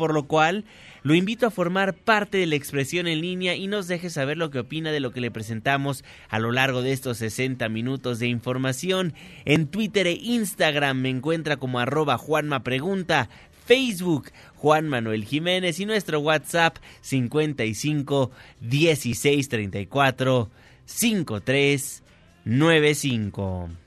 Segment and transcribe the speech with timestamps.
[0.00, 0.64] por lo cual
[1.02, 4.48] lo invito a formar parte de la expresión en línea y nos deje saber lo
[4.50, 8.26] que opina de lo que le presentamos a lo largo de estos 60 minutos de
[8.26, 9.12] información.
[9.44, 13.28] En Twitter e Instagram me encuentra como arroba Juanma Pregunta,
[13.66, 18.30] Facebook Juan Manuel Jiménez y nuestro WhatsApp 55
[18.62, 20.50] 16 34
[20.86, 22.02] 53
[22.46, 23.79] 95.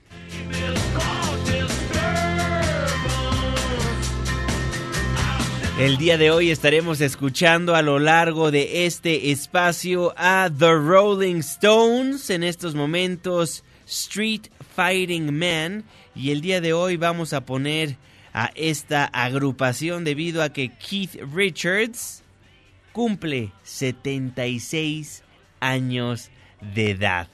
[5.76, 11.40] El día de hoy estaremos escuchando a lo largo de este espacio a The Rolling
[11.40, 14.42] Stones, en estos momentos Street
[14.76, 15.82] Fighting Man,
[16.14, 17.96] y el día de hoy vamos a poner
[18.32, 22.22] a esta agrupación debido a que Keith Richards
[22.92, 25.24] cumple 76
[25.58, 26.30] años
[26.72, 27.28] de edad.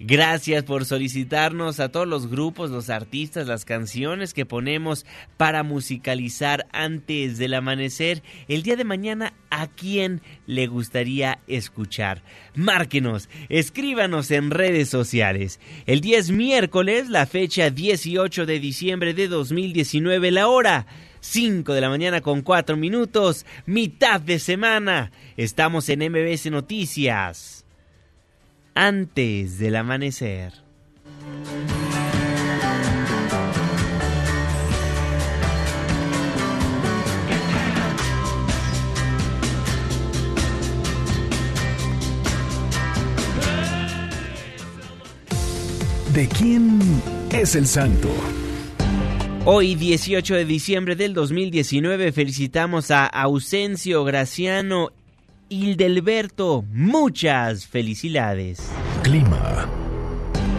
[0.00, 5.04] Gracias por solicitarnos a todos los grupos, los artistas, las canciones que ponemos
[5.36, 8.22] para musicalizar antes del amanecer.
[8.46, 12.22] El día de mañana, ¿a quién le gustaría escuchar?
[12.54, 15.58] Márquenos, escríbanos en redes sociales.
[15.84, 20.86] El día es miércoles, la fecha 18 de diciembre de 2019, la hora.
[21.20, 25.10] 5 de la mañana con 4 minutos, mitad de semana.
[25.36, 27.57] Estamos en MBS Noticias
[28.78, 30.52] antes del amanecer.
[46.14, 46.78] ¿De quién
[47.32, 48.08] es el santo?
[49.44, 54.92] Hoy, 18 de diciembre del 2019, felicitamos a Ausencio Graciano
[55.48, 58.70] Hildelberto, muchas felicidades.
[59.02, 59.68] Clima.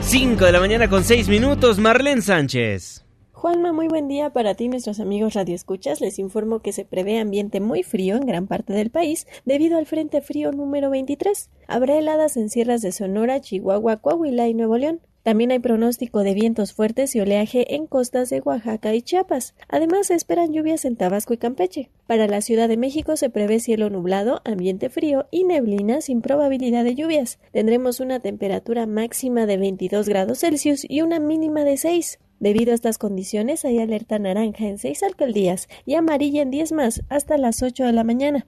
[0.02, 3.06] 5 de la mañana con 6 minutos, Marlene Sánchez.
[3.32, 6.02] Juanma, muy buen día para ti, nuestros amigos radioescuchas.
[6.02, 9.86] Les informo que se prevé ambiente muy frío en gran parte del país debido al
[9.86, 11.50] Frente Frío número 23.
[11.68, 15.02] Habrá heladas en sierras de Sonora, Chihuahua, Coahuila y Nuevo León.
[15.30, 19.54] También hay pronóstico de vientos fuertes y oleaje en costas de Oaxaca y Chiapas.
[19.68, 21.92] Además, se esperan lluvias en Tabasco y Campeche.
[22.08, 26.84] Para la Ciudad de México se prevé cielo nublado, ambiente frío y neblina sin probabilidad
[26.84, 27.38] de lluvias.
[27.52, 32.18] Tendremos una temperatura máxima de 22 grados Celsius y una mínima de 6.
[32.40, 37.04] Debido a estas condiciones hay alerta naranja en seis alcaldías y amarilla en 10 más
[37.08, 38.48] hasta las 8 de la mañana.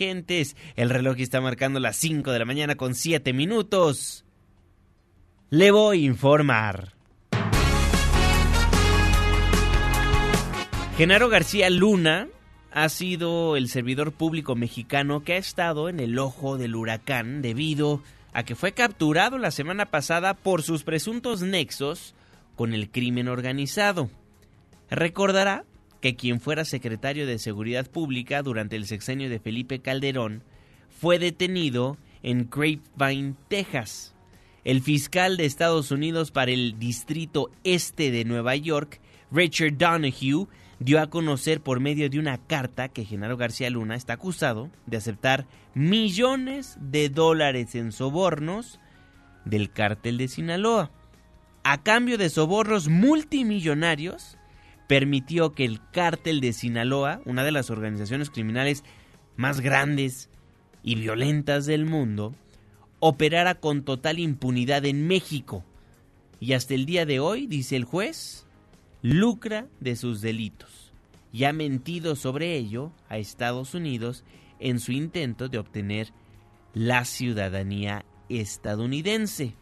[0.00, 4.24] el reloj está marcando las 5 de la mañana con 7 minutos.
[5.50, 6.94] Le voy a informar.
[10.96, 12.28] Genaro García Luna
[12.70, 18.02] ha sido el servidor público mexicano que ha estado en el ojo del huracán debido
[18.32, 22.14] a que fue capturado la semana pasada por sus presuntos nexos
[22.56, 24.08] con el crimen organizado.
[24.88, 25.64] Recordará
[26.00, 30.42] que quien fuera secretario de Seguridad Pública durante el sexenio de Felipe Calderón
[30.88, 34.14] fue detenido en Grapevine, Texas.
[34.64, 39.00] El fiscal de Estados Unidos para el Distrito Este de Nueva York,
[39.30, 40.48] Richard Donahue,
[40.78, 44.96] dio a conocer por medio de una carta que Genaro García Luna está acusado de
[44.96, 48.80] aceptar millones de dólares en sobornos
[49.44, 50.90] del cártel de Sinaloa.
[51.62, 54.38] A cambio de sobornos multimillonarios,
[54.90, 58.82] permitió que el cártel de Sinaloa, una de las organizaciones criminales
[59.36, 60.30] más grandes
[60.82, 62.34] y violentas del mundo,
[62.98, 65.64] operara con total impunidad en México.
[66.40, 68.48] Y hasta el día de hoy, dice el juez,
[69.00, 70.92] lucra de sus delitos
[71.32, 74.24] y ha mentido sobre ello a Estados Unidos
[74.58, 76.12] en su intento de obtener
[76.74, 79.54] la ciudadanía estadounidense.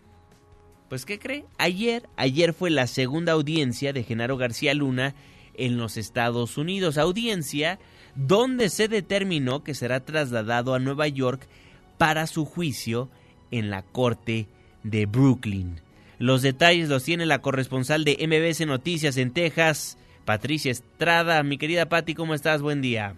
[0.88, 1.44] Pues ¿qué cree?
[1.58, 5.14] Ayer, ayer fue la segunda audiencia de Genaro García Luna
[5.54, 7.78] en los Estados Unidos, audiencia
[8.14, 11.46] donde se determinó que será trasladado a Nueva York
[11.98, 13.10] para su juicio
[13.50, 14.46] en la Corte
[14.82, 15.80] de Brooklyn.
[16.18, 21.42] Los detalles los tiene la corresponsal de MBC Noticias en Texas, Patricia Estrada.
[21.42, 22.62] Mi querida Patti, ¿cómo estás?
[22.62, 23.14] Buen día.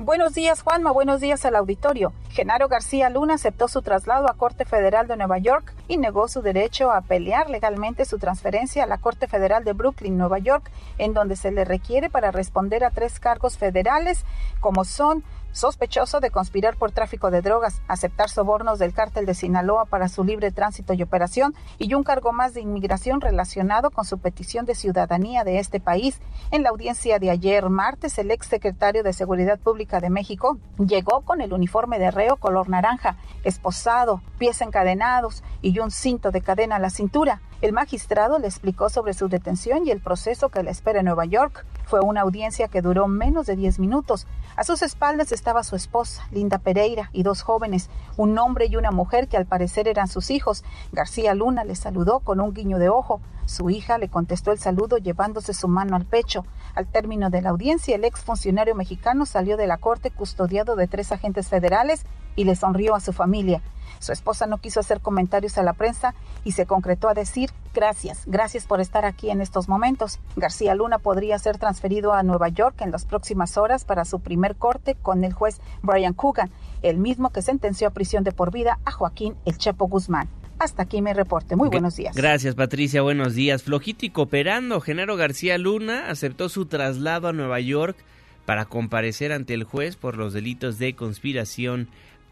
[0.00, 0.92] Buenos días, Juanma.
[0.92, 2.12] Buenos días al auditorio.
[2.30, 6.40] Genaro García Luna aceptó su traslado a Corte Federal de Nueva York y negó su
[6.40, 11.14] derecho a pelear legalmente su transferencia a la Corte Federal de Brooklyn, Nueva York, en
[11.14, 14.24] donde se le requiere para responder a tres cargos federales,
[14.60, 19.84] como son sospechoso de conspirar por tráfico de drogas, aceptar sobornos del cártel de Sinaloa
[19.86, 24.18] para su libre tránsito y operación y un cargo más de inmigración relacionado con su
[24.18, 26.20] petición de ciudadanía de este país.
[26.50, 31.22] En la audiencia de ayer martes, el ex secretario de Seguridad Pública de México llegó
[31.22, 36.76] con el uniforme de reo color naranja, esposado, pies encadenados y un cinto de cadena
[36.76, 37.40] a la cintura.
[37.60, 41.24] El magistrado le explicó sobre su detención y el proceso que le espera en Nueva
[41.24, 41.66] York.
[41.86, 44.28] Fue una audiencia que duró menos de 10 minutos.
[44.54, 48.92] A sus espaldas estaba su esposa, Linda Pereira, y dos jóvenes, un hombre y una
[48.92, 50.62] mujer que al parecer eran sus hijos.
[50.92, 53.20] García Luna le saludó con un guiño de ojo.
[53.46, 56.44] Su hija le contestó el saludo llevándose su mano al pecho.
[56.78, 60.86] Al término de la audiencia, el ex funcionario mexicano salió de la corte custodiado de
[60.86, 62.04] tres agentes federales
[62.36, 63.62] y le sonrió a su familia.
[63.98, 66.14] Su esposa no quiso hacer comentarios a la prensa
[66.44, 70.20] y se concretó a decir gracias, gracias por estar aquí en estos momentos.
[70.36, 74.54] García Luna podría ser transferido a Nueva York en las próximas horas para su primer
[74.54, 76.52] corte con el juez Brian Coogan,
[76.82, 80.28] el mismo que sentenció a prisión de por vida a Joaquín El Chepo Guzmán.
[80.58, 81.56] Hasta aquí mi reporte.
[81.56, 82.16] Muy buenos días.
[82.16, 83.02] Gracias, Patricia.
[83.02, 83.62] Buenos días.
[83.62, 87.96] Flojito y cooperando, Genaro García Luna aceptó su traslado a Nueva York
[88.44, 91.88] para comparecer ante el juez por los delitos de conspiración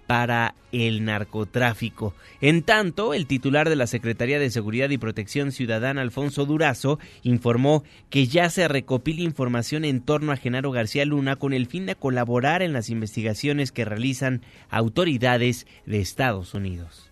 [0.06, 2.14] para el narcotráfico.
[2.40, 7.82] En tanto, el titular de la Secretaría de Seguridad y Protección Ciudadana, Alfonso Durazo, informó
[8.08, 11.96] que ya se recopila información en torno a Genaro García Luna con el fin de
[11.96, 17.05] colaborar en las investigaciones que realizan autoridades de Estados Unidos.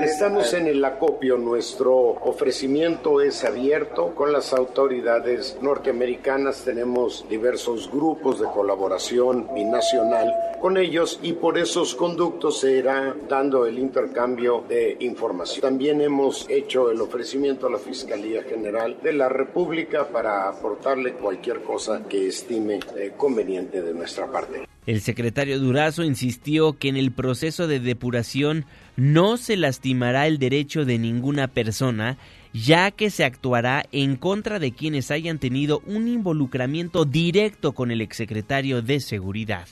[0.00, 8.38] Estamos en el acopio, nuestro ofrecimiento es abierto con las autoridades norteamericanas, tenemos diversos grupos
[8.38, 14.96] de colaboración binacional con ellos y por esos conductos se irá dando el intercambio de
[15.00, 15.60] información.
[15.62, 21.62] También hemos hecho el ofrecimiento a la Fiscalía General de la República para aportarle cualquier
[21.62, 24.68] cosa que estime eh, conveniente de nuestra parte.
[24.86, 28.64] El secretario Durazo insistió que en el proceso de depuración
[28.98, 32.18] no se lastimará el derecho de ninguna persona,
[32.52, 38.00] ya que se actuará en contra de quienes hayan tenido un involucramiento directo con el
[38.00, 39.68] exsecretario de Seguridad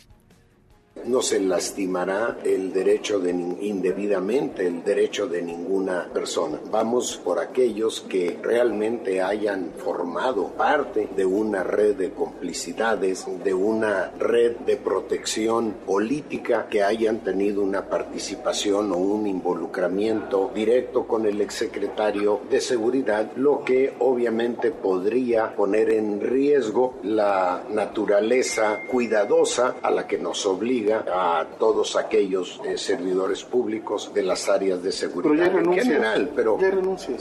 [1.05, 6.59] no se lastimará el derecho de indebidamente el derecho de ninguna persona.
[6.71, 14.11] Vamos por aquellos que realmente hayan formado parte de una red de complicidades, de una
[14.19, 21.41] red de protección política que hayan tenido una participación o un involucramiento directo con el
[21.41, 30.07] exsecretario de seguridad, lo que obviamente podría poner en riesgo la naturaleza cuidadosa a la
[30.07, 35.73] que nos obliga a todos aquellos eh, servidores públicos de las áreas de seguridad en
[35.73, 36.59] general, pero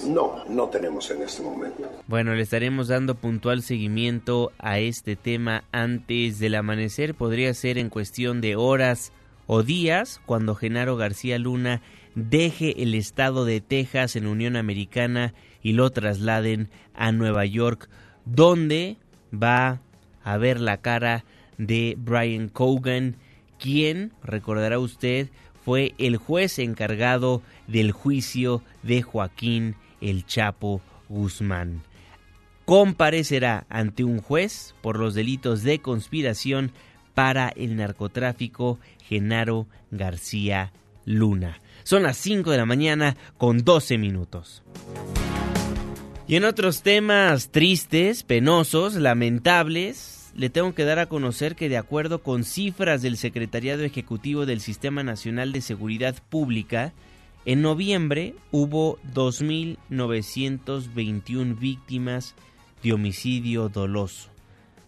[0.07, 1.89] no, no tenemos en este momento.
[2.07, 7.89] Bueno, le estaremos dando puntual seguimiento a este tema antes del amanecer, podría ser en
[7.89, 9.11] cuestión de horas
[9.47, 11.81] o días cuando Genaro García Luna
[12.15, 17.89] deje el estado de Texas en Unión Americana y lo trasladen a Nueva York,
[18.25, 18.97] donde
[19.33, 19.81] va
[20.23, 21.25] a ver la cara
[21.57, 23.17] de Brian Cogan
[23.65, 25.29] quien, recordará usted,
[25.63, 31.81] fue el juez encargado del juicio de Joaquín El Chapo Guzmán.
[32.65, 36.73] Comparecerá ante un juez por los delitos de conspiración
[37.15, 40.71] para el narcotráfico Genaro García
[41.05, 41.59] Luna.
[41.83, 44.61] Son las 5 de la mañana con 12 minutos.
[46.27, 51.77] Y en otros temas tristes, penosos, lamentables, le tengo que dar a conocer que de
[51.77, 56.91] acuerdo con cifras del Secretariado Ejecutivo del Sistema Nacional de Seguridad Pública,
[57.45, 62.35] en noviembre hubo 2.921 víctimas
[62.83, 64.29] de homicidio doloso.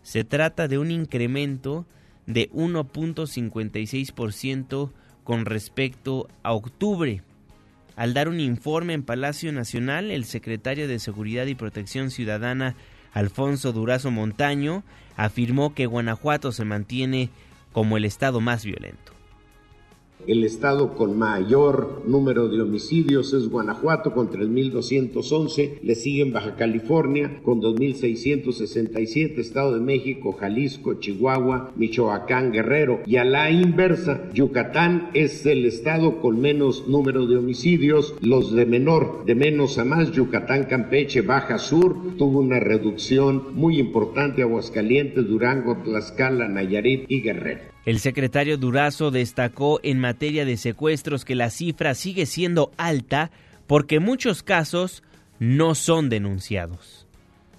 [0.04, 1.86] Se trata de un incremento
[2.26, 4.92] de 1.56%
[5.24, 7.22] con respecto a octubre.
[7.96, 12.76] Al dar un informe en Palacio Nacional, el secretario de Seguridad y Protección Ciudadana,
[13.18, 14.84] Alfonso Durazo Montaño,
[15.16, 17.32] afirmó que Guanajuato se mantiene
[17.72, 19.12] como el estado más violento.
[20.26, 27.40] El estado con mayor número de homicidios es Guanajuato con 3.211, le siguen Baja California
[27.44, 33.00] con 2.667, Estado de México, Jalisco, Chihuahua, Michoacán, Guerrero.
[33.06, 38.66] Y a la inversa, Yucatán es el estado con menos número de homicidios, los de
[38.66, 45.26] menor, de menos a más, Yucatán, Campeche, Baja Sur, tuvo una reducción muy importante, Aguascalientes,
[45.28, 47.77] Durango, Tlaxcala, Nayarit y Guerrero.
[47.88, 53.32] El secretario Durazo destacó en materia de secuestros que la cifra sigue siendo alta
[53.66, 55.04] porque muchos casos
[55.40, 57.08] no son denunciados.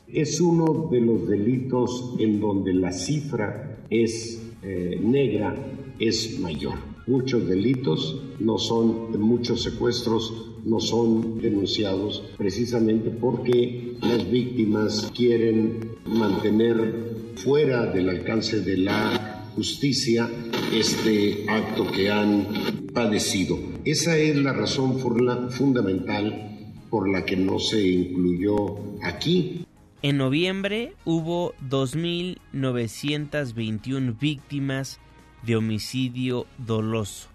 [0.07, 5.57] Es uno de los delitos en donde la cifra es eh, negra,
[5.99, 6.75] es mayor.
[7.07, 17.15] Muchos delitos no son, muchos secuestros no son denunciados precisamente porque las víctimas quieren mantener
[17.37, 19.28] fuera del alcance de la
[19.59, 20.31] justicia
[20.73, 22.47] este acto que han
[22.95, 23.59] padecido.
[23.85, 29.67] Esa es la razón fundamental por la que no se incluyó aquí.
[30.01, 35.01] En noviembre hubo 2.921 víctimas
[35.45, 37.27] de homicidio doloso.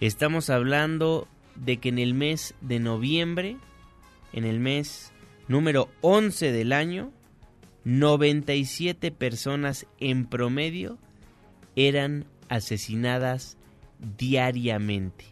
[0.00, 3.56] Estamos hablando de que en el mes de noviembre,
[4.32, 5.12] en el mes
[5.46, 7.12] número 11 del año,
[7.84, 10.98] 97 personas en promedio
[11.76, 13.56] eran asesinadas
[14.18, 15.24] diariamente.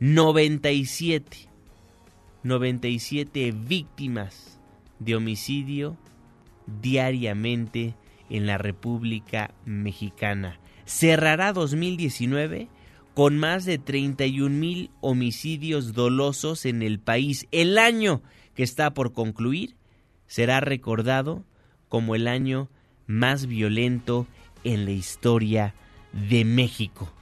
[0.00, 1.48] 97.
[2.42, 4.60] 97 víctimas
[4.98, 5.96] de homicidio
[6.80, 7.94] diariamente
[8.30, 10.60] en la República Mexicana.
[10.84, 12.68] Cerrará 2019
[13.14, 17.48] con más de 31 mil homicidios dolosos en el país.
[17.50, 18.22] El año
[18.54, 19.74] que está por concluir
[20.26, 21.44] será recordado
[21.88, 22.68] como el año
[23.06, 24.26] más violento
[24.66, 25.74] en la historia
[26.12, 27.12] de México.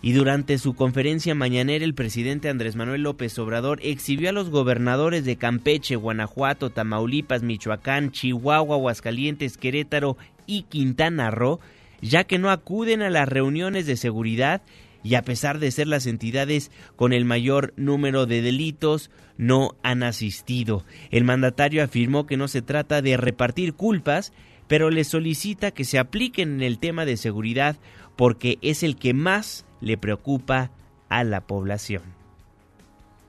[0.00, 5.24] Y durante su conferencia mañanera el presidente Andrés Manuel López Obrador exhibió a los gobernadores
[5.24, 10.16] de Campeche, Guanajuato, Tamaulipas, Michoacán, Chihuahua, Aguascalientes, Querétaro
[10.46, 11.58] y Quintana Roo,
[12.00, 14.62] ya que no acuden a las reuniones de seguridad
[15.02, 20.02] y a pesar de ser las entidades con el mayor número de delitos, no han
[20.02, 20.84] asistido.
[21.10, 24.32] El mandatario afirmó que no se trata de repartir culpas,
[24.68, 27.76] pero le solicita que se apliquen en el tema de seguridad
[28.16, 30.70] porque es el que más le preocupa
[31.08, 32.02] a la población.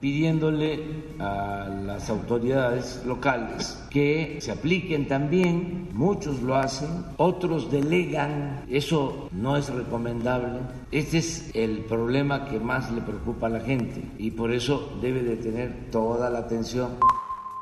[0.02, 0.80] Pidiéndole
[1.20, 9.58] a las autoridades locales que se apliquen también, muchos lo hacen, otros delegan, eso no
[9.58, 10.62] es recomendable.
[10.92, 15.22] Este es el problema que más le preocupa a la gente y por eso debe
[15.22, 16.92] de tener toda la atención.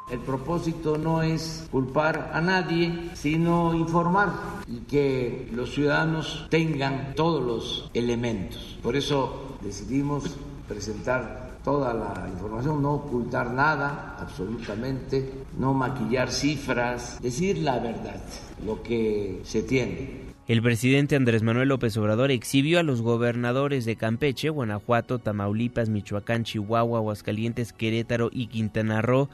[0.09, 4.31] El propósito no es culpar a nadie, sino informar
[4.65, 8.77] y que los ciudadanos tengan todos los elementos.
[8.81, 17.57] Por eso decidimos presentar toda la información, no ocultar nada, absolutamente, no maquillar cifras, decir
[17.57, 18.23] la verdad,
[18.65, 20.27] lo que se tiene.
[20.47, 26.45] El presidente Andrés Manuel López Obrador exhibió a los gobernadores de Campeche, Guanajuato, Tamaulipas, Michoacán,
[26.45, 29.27] Chihuahua, Aguascalientes, Querétaro y Quintana Roo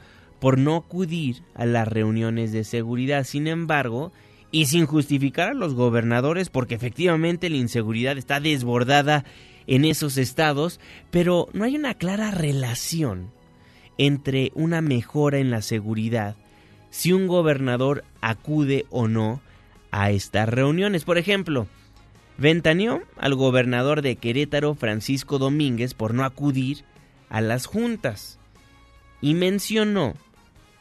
[0.44, 3.24] por no acudir a las reuniones de seguridad.
[3.24, 4.12] Sin embargo,
[4.50, 9.24] y sin justificar a los gobernadores, porque efectivamente la inseguridad está desbordada
[9.66, 13.30] en esos estados, pero no hay una clara relación
[13.96, 16.36] entre una mejora en la seguridad
[16.90, 19.40] si un gobernador acude o no
[19.92, 21.04] a estas reuniones.
[21.04, 21.68] Por ejemplo,
[22.36, 26.84] ventaneó al gobernador de Querétaro, Francisco Domínguez, por no acudir
[27.30, 28.38] a las juntas
[29.22, 30.12] y mencionó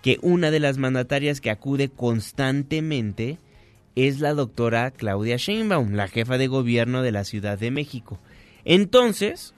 [0.03, 3.39] que una de las mandatarias que acude constantemente
[3.95, 8.19] es la doctora Claudia Sheinbaum, la jefa de gobierno de la Ciudad de México.
[8.65, 9.55] Entonces,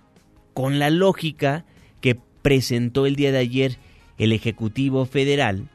[0.54, 1.66] con la lógica
[2.00, 3.78] que presentó el día de ayer
[4.20, 5.68] el Ejecutivo Federal,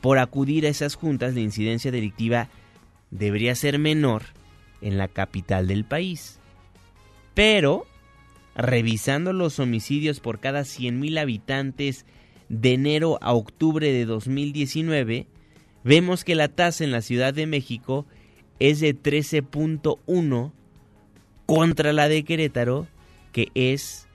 [0.00, 2.48] por acudir a esas juntas de incidencia delictiva
[3.10, 4.22] debería ser menor
[4.80, 6.38] en la capital del país.
[7.34, 7.86] Pero,
[8.54, 12.06] revisando los homicidios por cada 100.000 habitantes
[12.52, 15.26] de enero a octubre de 2019,
[15.84, 18.06] vemos que la tasa en la Ciudad de México
[18.60, 20.52] es de 13.1
[21.46, 22.86] contra la de Querétaro,
[23.32, 24.06] que es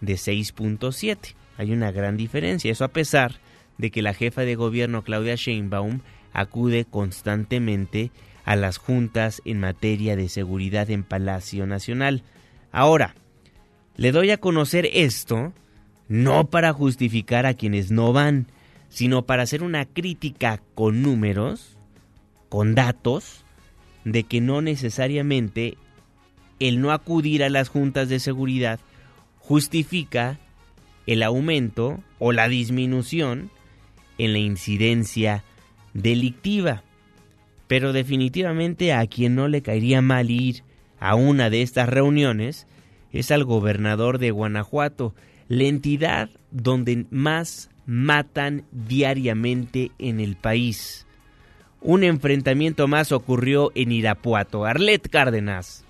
[0.00, 1.36] de 6.7.
[1.58, 3.36] Hay una gran diferencia, eso a pesar
[3.78, 6.00] de que la jefa de gobierno Claudia Sheinbaum
[6.32, 8.10] acude constantemente
[8.44, 12.24] a las juntas en materia de seguridad en Palacio Nacional.
[12.72, 13.14] Ahora,
[13.94, 15.52] le doy a conocer esto
[16.10, 18.48] no para justificar a quienes no van,
[18.88, 21.78] sino para hacer una crítica con números,
[22.48, 23.44] con datos,
[24.04, 25.78] de que no necesariamente
[26.58, 28.80] el no acudir a las juntas de seguridad
[29.38, 30.40] justifica
[31.06, 33.48] el aumento o la disminución
[34.18, 35.44] en la incidencia
[35.94, 36.82] delictiva.
[37.68, 40.64] Pero definitivamente a quien no le caería mal ir
[40.98, 42.66] a una de estas reuniones
[43.12, 45.14] es al gobernador de Guanajuato,
[45.50, 51.08] la entidad donde más matan diariamente en el país.
[51.80, 54.64] Un enfrentamiento más ocurrió en Irapuato.
[54.64, 55.84] Arlet Cárdenas.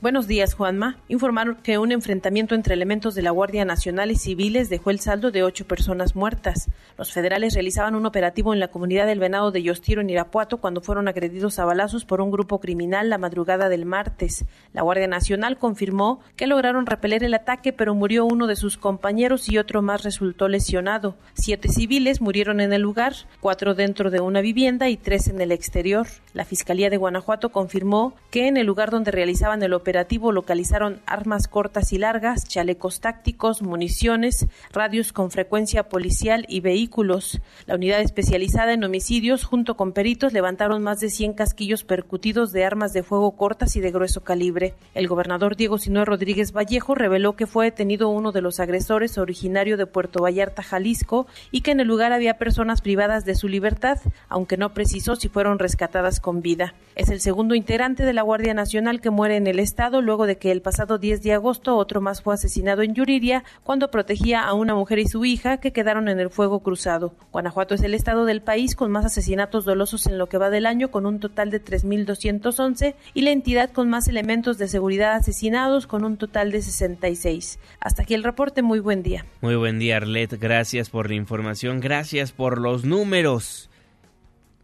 [0.00, 0.96] Buenos días, Juanma.
[1.08, 5.32] Informaron que un enfrentamiento entre elementos de la Guardia Nacional y civiles dejó el saldo
[5.32, 6.70] de ocho personas muertas.
[6.96, 10.82] Los federales realizaban un operativo en la comunidad del Venado de Yostiro en Irapuato cuando
[10.82, 14.44] fueron agredidos a balazos por un grupo criminal la madrugada del martes.
[14.72, 19.48] La Guardia Nacional confirmó que lograron repeler el ataque, pero murió uno de sus compañeros
[19.48, 21.16] y otro más resultó lesionado.
[21.34, 25.50] Siete civiles murieron en el lugar, cuatro dentro de una vivienda y tres en el
[25.50, 26.06] exterior.
[26.34, 31.00] La Fiscalía de Guanajuato confirmó que en el lugar donde realizaban el operativo operativo localizaron
[31.06, 37.40] armas cortas y largas, chalecos tácticos, municiones, radios con frecuencia policial y vehículos.
[37.64, 42.66] La unidad especializada en homicidios, junto con peritos, levantaron más de 100 casquillos percutidos de
[42.66, 44.74] armas de fuego cortas y de grueso calibre.
[44.92, 49.78] El gobernador Diego Sinue Rodríguez Vallejo reveló que fue detenido uno de los agresores originario
[49.78, 54.00] de Puerto Vallarta, Jalisco, y que en el lugar había personas privadas de su libertad,
[54.28, 56.74] aunque no precisó si fueron rescatadas con vida.
[56.94, 60.38] Es el segundo integrante de la Guardia Nacional que muere en el estado luego de
[60.38, 64.52] que el pasado 10 de agosto otro más fue asesinado en Yuriria cuando protegía a
[64.52, 67.14] una mujer y su hija que quedaron en el fuego cruzado.
[67.30, 70.66] Guanajuato es el estado del país con más asesinatos dolosos en lo que va del
[70.66, 75.86] año con un total de 3.211 y la entidad con más elementos de seguridad asesinados
[75.86, 77.60] con un total de 66.
[77.78, 79.24] Hasta aquí el reporte, muy buen día.
[79.40, 83.70] Muy buen día Arlet, gracias por la información, gracias por los números.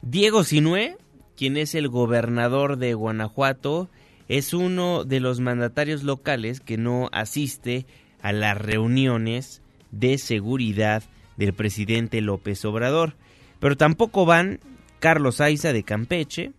[0.03, 0.97] Diego Sinué,
[1.37, 3.89] quien es el gobernador de Guanajuato,
[4.29, 7.87] es uno de los mandatarios locales que no asiste
[8.23, 11.03] a las reuniones de seguridad
[11.37, 13.17] del presidente López Obrador.
[13.61, 14.61] Pero tampoco van
[14.99, 16.53] Carlos Aiza de Campeche,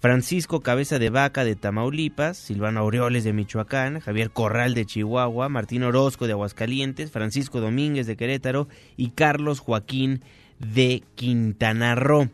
[0.00, 5.82] Francisco Cabeza de Vaca de Tamaulipas, Silvano Aureoles de Michoacán, Javier Corral de Chihuahua, Martín
[5.82, 10.22] Orozco de Aguascalientes, Francisco Domínguez de Querétaro y Carlos Joaquín
[10.58, 12.28] de Quintana Roo.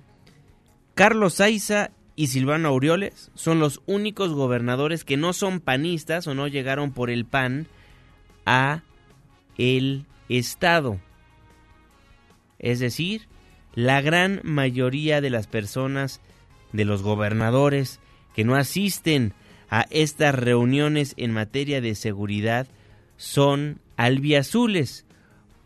[0.94, 6.48] Carlos Aiza y Silvano Aureoles son los únicos gobernadores que no son panistas o no
[6.48, 7.66] llegaron por el PAN
[8.44, 8.82] a
[9.56, 11.00] el Estado.
[12.58, 13.26] Es decir,
[13.74, 16.20] la gran mayoría de las personas,
[16.74, 18.00] de los gobernadores
[18.34, 19.32] que no asisten
[19.70, 22.66] a estas reuniones en materia de seguridad
[23.16, 25.06] son albiazules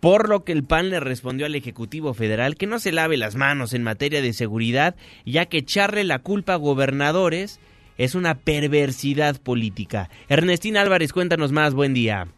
[0.05, 3.37] por lo que el PAN le respondió al Ejecutivo Federal que no se lave las
[3.37, 7.59] manos en materia de seguridad, ya que echarle la culpa a gobernadores
[7.97, 10.11] es una perversidad política.
[10.29, 12.29] Ernestina Álvarez, cuéntanos más, buen día.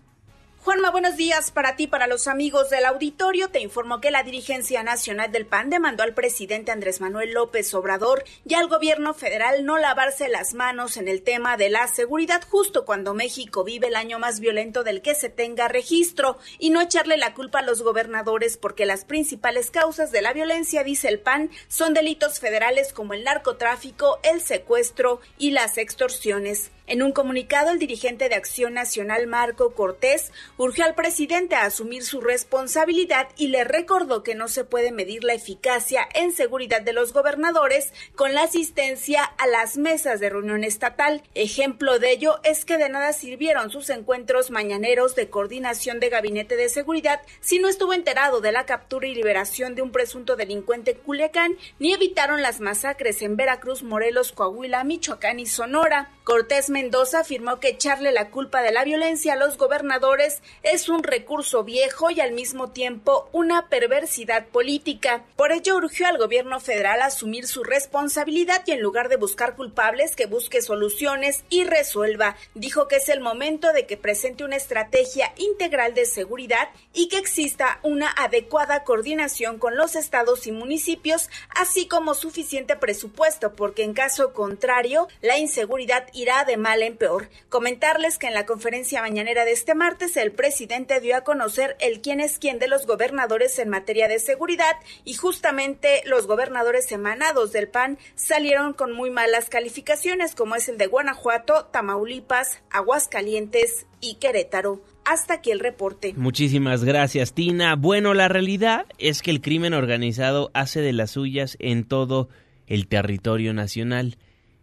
[0.67, 3.51] Juanma, buenos días para ti, para los amigos del auditorio.
[3.51, 8.25] Te informo que la dirigencia nacional del PAN demandó al presidente Andrés Manuel López Obrador
[8.45, 12.85] y al gobierno federal no lavarse las manos en el tema de la seguridad justo
[12.85, 17.17] cuando México vive el año más violento del que se tenga registro y no echarle
[17.17, 21.49] la culpa a los gobernadores porque las principales causas de la violencia, dice el PAN,
[21.69, 26.73] son delitos federales como el narcotráfico, el secuestro y las extorsiones.
[26.89, 32.05] En un comunicado, el dirigente de Acción Nacional, Marco Cortés, urgió al presidente a asumir
[32.05, 36.93] su responsabilidad y le recordó que no se puede medir la eficacia en seguridad de
[36.93, 41.25] los gobernadores con la asistencia a las mesas de reunión estatal.
[41.35, 46.55] Ejemplo de ello es que de nada sirvieron sus encuentros mañaneros de coordinación de gabinete
[46.55, 50.93] de seguridad si no estuvo enterado de la captura y liberación de un presunto delincuente
[50.93, 56.11] en Culiacán, ni evitaron las masacres en Veracruz, Morelos, Coahuila, Michoacán y Sonora.
[56.27, 61.05] Cortés Mendoza afirmó que echarle la culpa de la violencia a los gobernadores es un
[61.05, 65.23] recurso viejo y al mismo tiempo una perversidad política.
[65.37, 69.55] Por ello urgió al gobierno federal a asumir su responsabilidad y en lugar de buscar
[69.55, 72.35] culpables que busque soluciones y resuelva.
[72.57, 77.19] Dijo que es el momento de que presente una estrategia integral de seguridad y que
[77.19, 83.95] exista una adecuada coordinación con los estados y municipios, así como suficiente presupuesto, porque en
[83.95, 87.29] caso contrario, la inseguridad irá de mal en peor.
[87.49, 92.01] Comentarles que en la conferencia mañanera de este martes el presidente dio a conocer el
[92.01, 97.53] quién es quién de los gobernadores en materia de seguridad y justamente los gobernadores emanados
[97.53, 104.15] del PAN salieron con muy malas calificaciones como es el de Guanajuato, Tamaulipas, Aguascalientes y
[104.15, 104.81] Querétaro.
[105.05, 106.15] Hasta aquí el reporte.
[106.17, 107.77] Muchísimas gracias, Tina.
[107.77, 112.29] Bueno, la realidad es que el crimen organizado hace de las suyas en todo
[112.67, 114.17] el territorio nacional.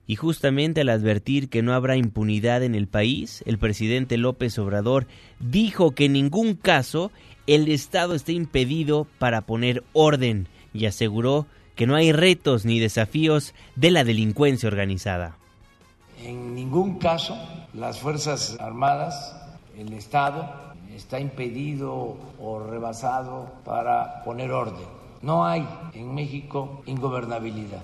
[0.06, 5.08] Y justamente al advertir que no habrá impunidad en el país, el presidente López Obrador
[5.40, 7.12] dijo que en ningún caso
[7.48, 13.54] el Estado está impedido para poner orden y aseguró que no hay retos ni desafíos
[13.76, 15.38] de la delincuencia organizada.
[16.22, 17.38] En ningún caso
[17.74, 19.36] las Fuerzas Armadas,
[19.78, 24.86] el Estado, está impedido o rebasado para poner orden.
[25.22, 27.84] No hay en México ingobernabilidad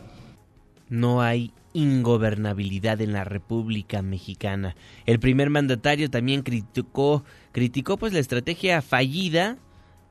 [0.90, 4.76] no hay ingobernabilidad en la República Mexicana.
[5.06, 9.58] El primer mandatario también criticó, criticó pues la estrategia fallida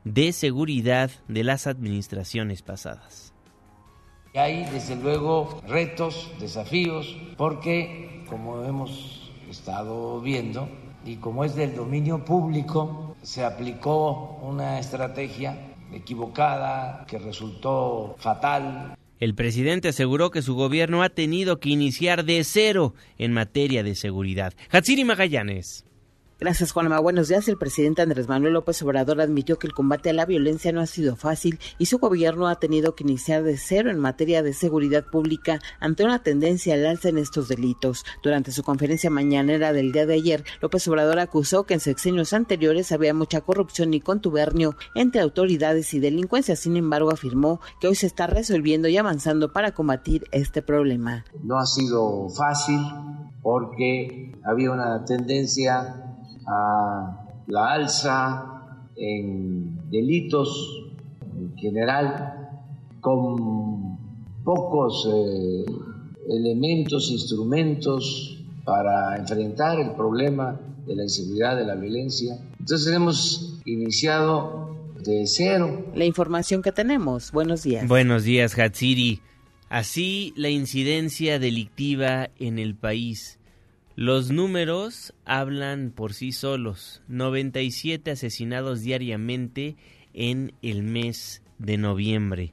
[0.05, 3.35] de seguridad de las administraciones pasadas.
[4.35, 10.69] Hay desde luego retos, desafíos, porque como hemos estado viendo
[11.05, 19.35] y como es del dominio público, se aplicó una estrategia equivocada que resultó fatal el
[19.35, 24.55] presidente aseguró que su gobierno ha tenido que iniciar de cero en materia de seguridad.
[24.71, 25.88] Hatsiri Magallanes.
[26.41, 27.01] Gracias, Juanma.
[27.01, 27.49] Buenos días.
[27.49, 30.87] El presidente Andrés Manuel López Obrador admitió que el combate a la violencia no ha
[30.87, 35.05] sido fácil y su gobierno ha tenido que iniciar de cero en materia de seguridad
[35.05, 38.05] pública ante una tendencia al alza en estos delitos.
[38.23, 42.93] Durante su conferencia mañanera del día de ayer, López Obrador acusó que en sexenios anteriores
[42.93, 46.55] había mucha corrupción y contubernio entre autoridades y delincuencia.
[46.55, 51.25] Sin embargo, afirmó que hoy se está resolviendo y avanzando para combatir este problema.
[51.43, 52.79] No ha sido fácil
[53.43, 56.05] porque había una tendencia
[56.49, 58.59] a la alza
[58.97, 60.85] en delitos
[61.37, 62.49] en general
[63.01, 63.99] con
[64.45, 65.65] pocos eh,
[66.29, 72.39] elementos, instrumentos para enfrentar el problema de la inseguridad, de la violencia.
[72.59, 75.87] Entonces hemos iniciado de cero.
[75.95, 77.31] La información que tenemos.
[77.33, 77.87] Buenos días.
[77.87, 79.21] Buenos días, Hatsiri.
[79.69, 83.38] Así la incidencia delictiva en el país
[83.99, 87.03] los números hablan por sí solos.
[87.09, 89.75] 97 asesinados diariamente
[90.15, 92.53] en el mes de noviembre.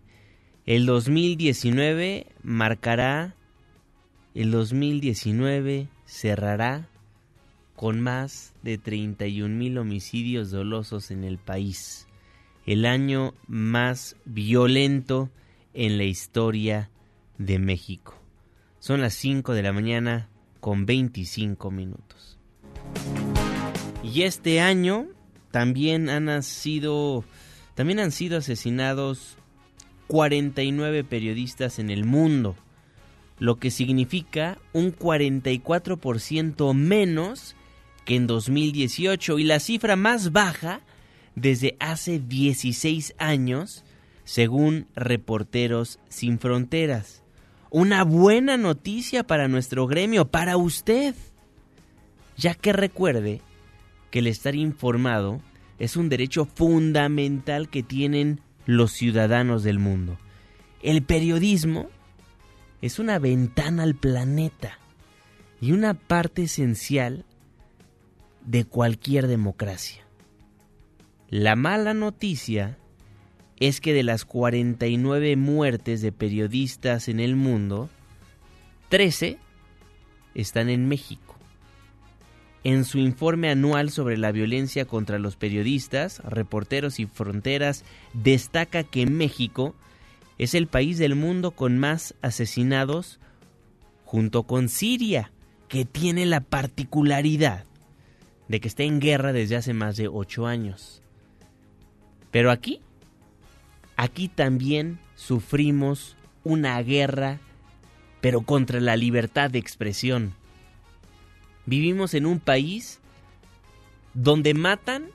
[0.66, 3.36] El 2019 marcará,
[4.34, 6.90] el 2019 cerrará
[7.76, 12.08] con más de 31 mil homicidios dolosos en el país.
[12.66, 15.30] El año más violento
[15.76, 16.90] en la historia
[17.38, 18.20] de México.
[18.80, 20.28] Son las 5 de la mañana
[20.65, 22.39] con 25 minutos.
[24.04, 25.06] Y este año
[25.51, 27.23] también han sido
[27.75, 29.38] también han sido asesinados
[30.08, 32.56] 49 periodistas en el mundo,
[33.38, 37.56] lo que significa un 44% menos
[38.04, 40.82] que en 2018 y la cifra más baja
[41.36, 43.84] desde hace 16 años,
[44.23, 47.21] según Reporteros Sin Fronteras
[47.69, 51.15] una buena noticia para nuestro gremio, para usted,
[52.38, 53.41] ya que recuerde
[54.12, 55.41] que el estar informado
[55.80, 60.17] es un derecho fundamental que tienen los ciudadanos del mundo.
[60.82, 61.89] El periodismo
[62.82, 64.78] es una ventana al planeta
[65.60, 67.25] y una parte esencial
[68.45, 70.04] de cualquier democracia.
[71.30, 72.78] La mala noticia
[73.60, 77.89] es que de las 49 muertes de periodistas en el mundo,
[78.89, 79.38] 13
[80.34, 81.38] están en México.
[82.63, 89.06] En su informe anual sobre la violencia contra los periodistas, Reporteros y Fronteras destaca que
[89.06, 89.76] México
[90.38, 93.20] es el país del mundo con más asesinados
[94.04, 95.32] junto con Siria,
[95.68, 97.65] que tiene la particularidad
[98.48, 101.02] de que está en guerra desde hace más de ocho años.
[102.32, 102.82] Pero aquí
[103.96, 107.40] Aquí también sufrimos una guerra,
[108.22, 110.34] pero contra la libertad de expresión.
[111.66, 113.00] Vivimos en un país
[114.14, 115.06] donde matan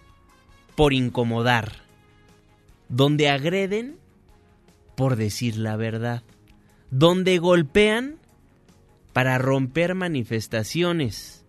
[0.75, 1.73] por incomodar,
[2.89, 3.97] donde agreden
[4.97, 6.23] por decir la verdad,
[6.91, 8.17] donde golpean
[9.13, 11.45] para romper manifestaciones.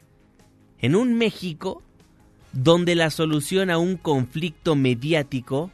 [0.79, 1.83] En un México
[2.53, 5.71] donde la solución a un conflicto mediático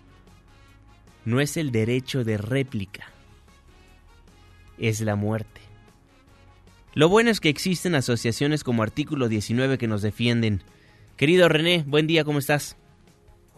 [1.27, 3.11] no es el derecho de réplica,
[4.77, 5.59] es la muerte.
[6.93, 10.63] Lo bueno es que existen asociaciones como Artículo 19 que nos defienden.
[11.17, 12.77] Querido René, buen día, ¿cómo estás?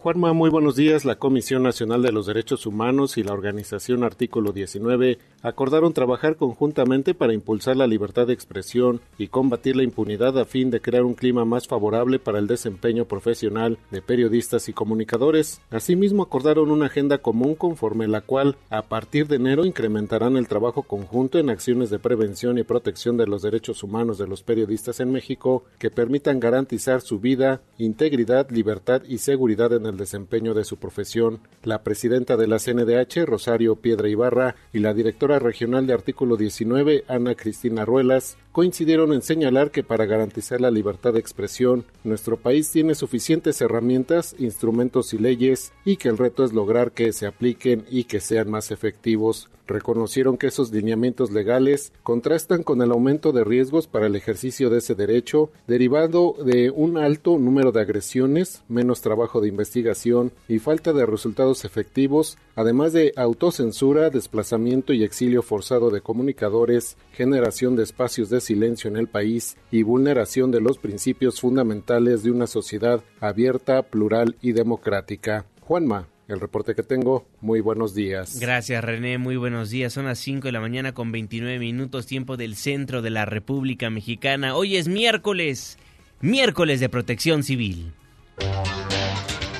[0.02, 1.04] Juanma, muy buenos días.
[1.04, 7.12] La Comisión Nacional de los Derechos Humanos y la organización Artículo 19 acordaron trabajar conjuntamente
[7.12, 11.12] para impulsar la libertad de expresión y combatir la impunidad a fin de crear un
[11.12, 15.60] clima más favorable para el desempeño profesional de periodistas y comunicadores.
[15.70, 20.82] Asimismo, acordaron una agenda común conforme la cual, a partir de enero, incrementarán el trabajo
[20.82, 25.12] conjunto en acciones de prevención y protección de los derechos humanos de los periodistas en
[25.12, 30.64] México que permitan garantizar su vida, integridad, libertad y seguridad en el el desempeño de
[30.64, 35.92] su profesión, la presidenta de la CNDH, Rosario Piedra Ibarra, y la directora regional de
[35.92, 41.84] Artículo 19, Ana Cristina Ruelas, coincidieron en señalar que para garantizar la libertad de expresión,
[42.04, 47.12] nuestro país tiene suficientes herramientas, instrumentos y leyes, y que el reto es lograr que
[47.12, 49.48] se apliquen y que sean más efectivos.
[49.70, 54.78] Reconocieron que esos lineamientos legales contrastan con el aumento de riesgos para el ejercicio de
[54.78, 60.92] ese derecho, derivado de un alto número de agresiones, menos trabajo de investigación y falta
[60.92, 68.28] de resultados efectivos, además de autocensura, desplazamiento y exilio forzado de comunicadores, generación de espacios
[68.28, 73.82] de silencio en el país y vulneración de los principios fundamentales de una sociedad abierta,
[73.82, 75.46] plural y democrática.
[75.60, 77.26] Juanma, el reporte que tengo.
[77.40, 78.38] Muy buenos días.
[78.40, 79.92] Gracias René, muy buenos días.
[79.92, 83.90] Son las 5 de la mañana con 29 minutos tiempo del centro de la República
[83.90, 84.54] Mexicana.
[84.54, 85.78] Hoy es miércoles,
[86.20, 87.92] miércoles de protección civil.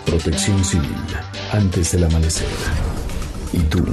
[0.07, 0.97] Protección civil,
[1.53, 2.49] antes del amanecer.
[3.53, 3.85] ¿Y tú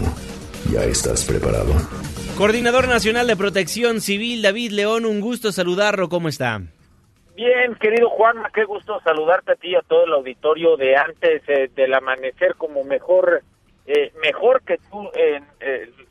[0.72, 1.74] ya estás preparado?
[2.38, 6.08] Coordinador Nacional de Protección Civil, David León, un gusto saludarlo.
[6.08, 6.62] ¿Cómo está?
[7.36, 11.42] Bien, querido Juanma, qué gusto saludarte a ti y a todo el auditorio de antes
[11.48, 13.42] eh, del amanecer como mejor
[13.88, 15.42] eh, mejor que tú, eh,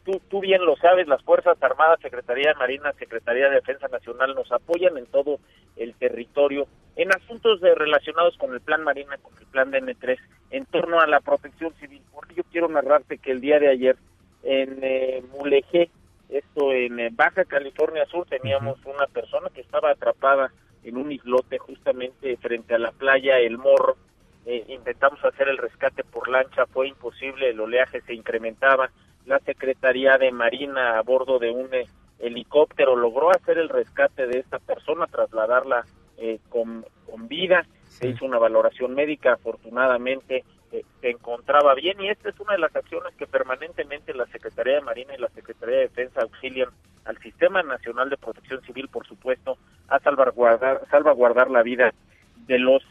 [0.04, 4.34] tú, tú bien lo sabes, las Fuerzas Armadas, Secretaría de Marina, Secretaría de Defensa Nacional
[4.34, 5.38] nos apoyan en todo
[5.76, 10.18] el territorio en asuntos de, relacionados con el Plan Marina, con el Plan DN3,
[10.50, 12.02] en torno a la protección civil.
[12.12, 13.96] Porque yo quiero narrarte que el día de ayer
[14.42, 15.90] en eh, Mulegé,
[16.28, 20.50] esto en Baja California Sur, teníamos una persona que estaba atrapada
[20.82, 23.96] en un islote justamente frente a la playa El Morro.
[24.44, 28.90] Eh, intentamos hacer el rescate por lancha, fue imposible, el oleaje se incrementaba.
[29.24, 31.86] La Secretaría de Marina a bordo de un eh,
[32.20, 35.84] helicóptero logró hacer el rescate de esta persona, trasladarla
[36.18, 37.66] eh, con, con, vida.
[37.84, 40.44] Se hizo una valoración médica, afortunadamente
[41.00, 44.80] se encontraba bien y esta es una de las acciones que permanentemente la Secretaría de
[44.80, 46.70] Marina y la Secretaría de Defensa auxilian
[47.04, 49.58] al Sistema Nacional de Protección Civil, por supuesto,
[49.88, 51.92] a salvaguardar, salvaguardar la vida
[52.46, 52.82] de los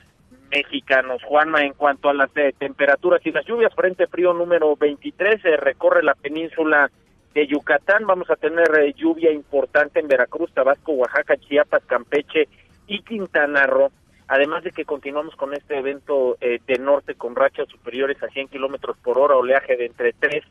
[0.50, 1.22] mexicanos.
[1.24, 5.58] Juanma, en cuanto a las eh, temperaturas y las lluvias, frente frío número 23 se
[5.58, 6.90] recorre la península
[7.34, 8.08] de Yucatán.
[8.08, 12.48] Vamos a tener eh, lluvia importante en Veracruz, Tabasco, Oaxaca, Chiapas, Campeche
[12.88, 13.92] y Quintana Roo.
[14.28, 18.48] Además de que continuamos con este evento eh, de norte con rachas superiores a 100
[18.48, 20.44] kilómetros por hora, oleaje de entre 3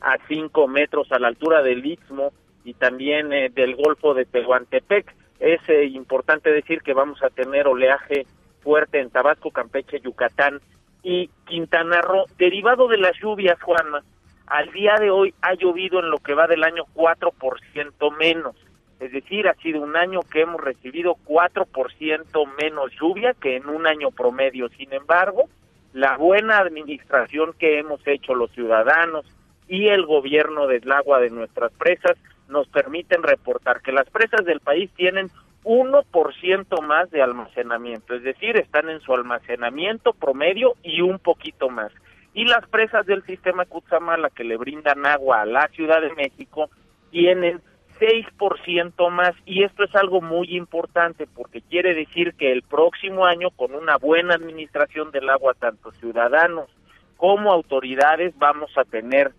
[0.00, 2.32] a 5 metros a la altura del Istmo
[2.64, 5.14] y también del Golfo de Tehuantepec.
[5.38, 5.60] Es
[5.92, 8.26] importante decir que vamos a tener oleaje
[8.60, 10.60] fuerte en Tabasco, Campeche, Yucatán
[11.02, 12.24] y Quintana Roo.
[12.36, 14.02] Derivado de las lluvias, Juana,
[14.46, 18.56] al día de hoy ha llovido en lo que va del año 4% menos.
[19.00, 23.86] Es decir, ha sido un año que hemos recibido 4% menos lluvia que en un
[23.86, 24.68] año promedio.
[24.70, 25.48] Sin embargo,
[25.92, 29.26] la buena administración que hemos hecho los ciudadanos
[29.68, 32.16] y el gobierno del agua de nuestras presas
[32.48, 35.30] nos permiten reportar que las presas del país tienen
[35.64, 41.90] 1% más de almacenamiento, es decir, están en su almacenamiento promedio y un poquito más.
[42.34, 46.70] Y las presas del sistema Cutzamala que le brindan agua a la Ciudad de México
[47.10, 47.60] tienen
[47.98, 53.50] 6% más y esto es algo muy importante porque quiere decir que el próximo año
[53.50, 56.68] con una buena administración del agua tanto ciudadanos
[57.16, 59.32] como autoridades vamos a tener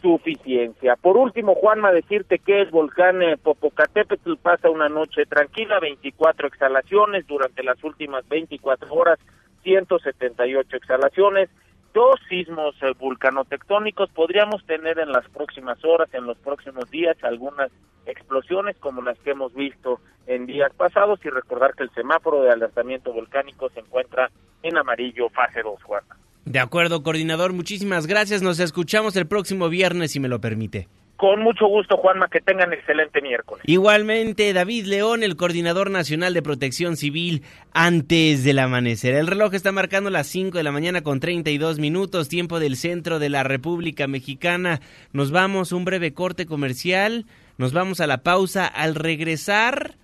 [0.00, 0.96] suficiencia.
[0.96, 7.26] Por último, Juanma, decirte que el volcán eh, Popocatépetl pasa una noche tranquila, 24 exhalaciones
[7.26, 9.18] durante las últimas 24 horas,
[9.62, 11.50] 178 exhalaciones,
[11.92, 14.10] dos sismos eh, vulcanotectónicos.
[14.10, 17.70] Podríamos tener en las próximas horas, en los próximos días, algunas
[18.06, 22.50] explosiones como las que hemos visto en días pasados y recordar que el semáforo de
[22.50, 24.30] alertamiento volcánico se encuentra
[24.62, 26.02] en amarillo fase 2, Juan.
[26.44, 28.42] De acuerdo, coordinador, muchísimas gracias.
[28.42, 30.88] Nos escuchamos el próximo viernes, si me lo permite.
[31.20, 33.62] Con mucho gusto, Juanma, que tengan excelente miércoles.
[33.66, 37.42] Igualmente, David León, el coordinador nacional de protección civil,
[37.74, 39.12] antes del amanecer.
[39.12, 43.18] El reloj está marcando las 5 de la mañana con 32 minutos, tiempo del centro
[43.18, 44.80] de la República Mexicana.
[45.12, 47.26] Nos vamos un breve corte comercial,
[47.58, 48.64] nos vamos a la pausa.
[48.66, 49.96] Al regresar,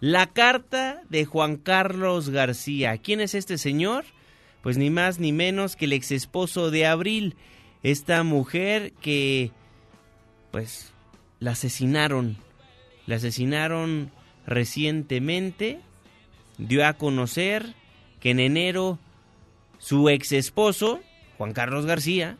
[0.00, 2.96] la carta de Juan Carlos García.
[2.96, 4.06] ¿Quién es este señor?
[4.62, 7.36] Pues ni más ni menos que el ex esposo de Abril,
[7.82, 9.50] esta mujer que
[10.54, 10.92] pues
[11.40, 12.36] la asesinaron.
[13.08, 14.12] La asesinaron
[14.46, 15.80] recientemente.
[16.58, 17.74] Dio a conocer
[18.20, 19.00] que en enero
[19.78, 21.00] su ex esposo,
[21.38, 22.36] Juan Carlos García,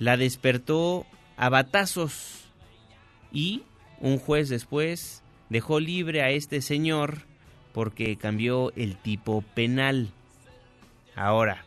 [0.00, 2.46] la despertó a batazos
[3.30, 3.62] y
[4.00, 7.18] un juez después dejó libre a este señor
[7.72, 10.08] porque cambió el tipo penal.
[11.14, 11.65] Ahora,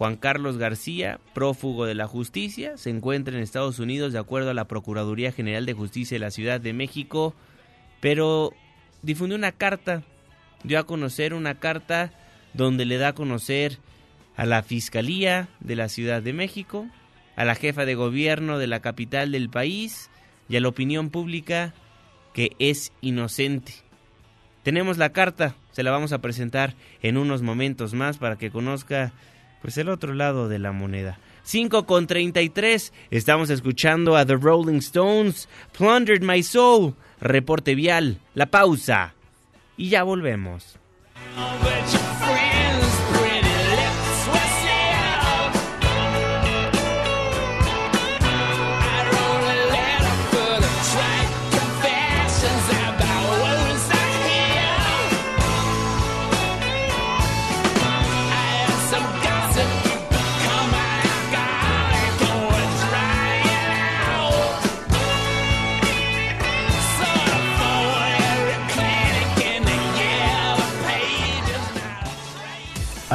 [0.00, 4.54] Juan Carlos García, prófugo de la justicia, se encuentra en Estados Unidos de acuerdo a
[4.54, 7.34] la Procuraduría General de Justicia de la Ciudad de México,
[8.00, 8.54] pero
[9.02, 10.02] difundió una carta,
[10.64, 12.14] dio a conocer una carta
[12.54, 13.76] donde le da a conocer
[14.36, 16.86] a la Fiscalía de la Ciudad de México,
[17.36, 20.08] a la jefa de gobierno de la capital del país
[20.48, 21.74] y a la opinión pública
[22.32, 23.74] que es inocente.
[24.62, 29.12] Tenemos la carta, se la vamos a presentar en unos momentos más para que conozca
[29.62, 31.18] pues el otro lado de la moneda.
[31.42, 38.46] 5 con 33, estamos escuchando a The Rolling Stones, Plundered My Soul, reporte vial, la
[38.46, 39.14] pausa
[39.76, 40.76] y ya volvemos.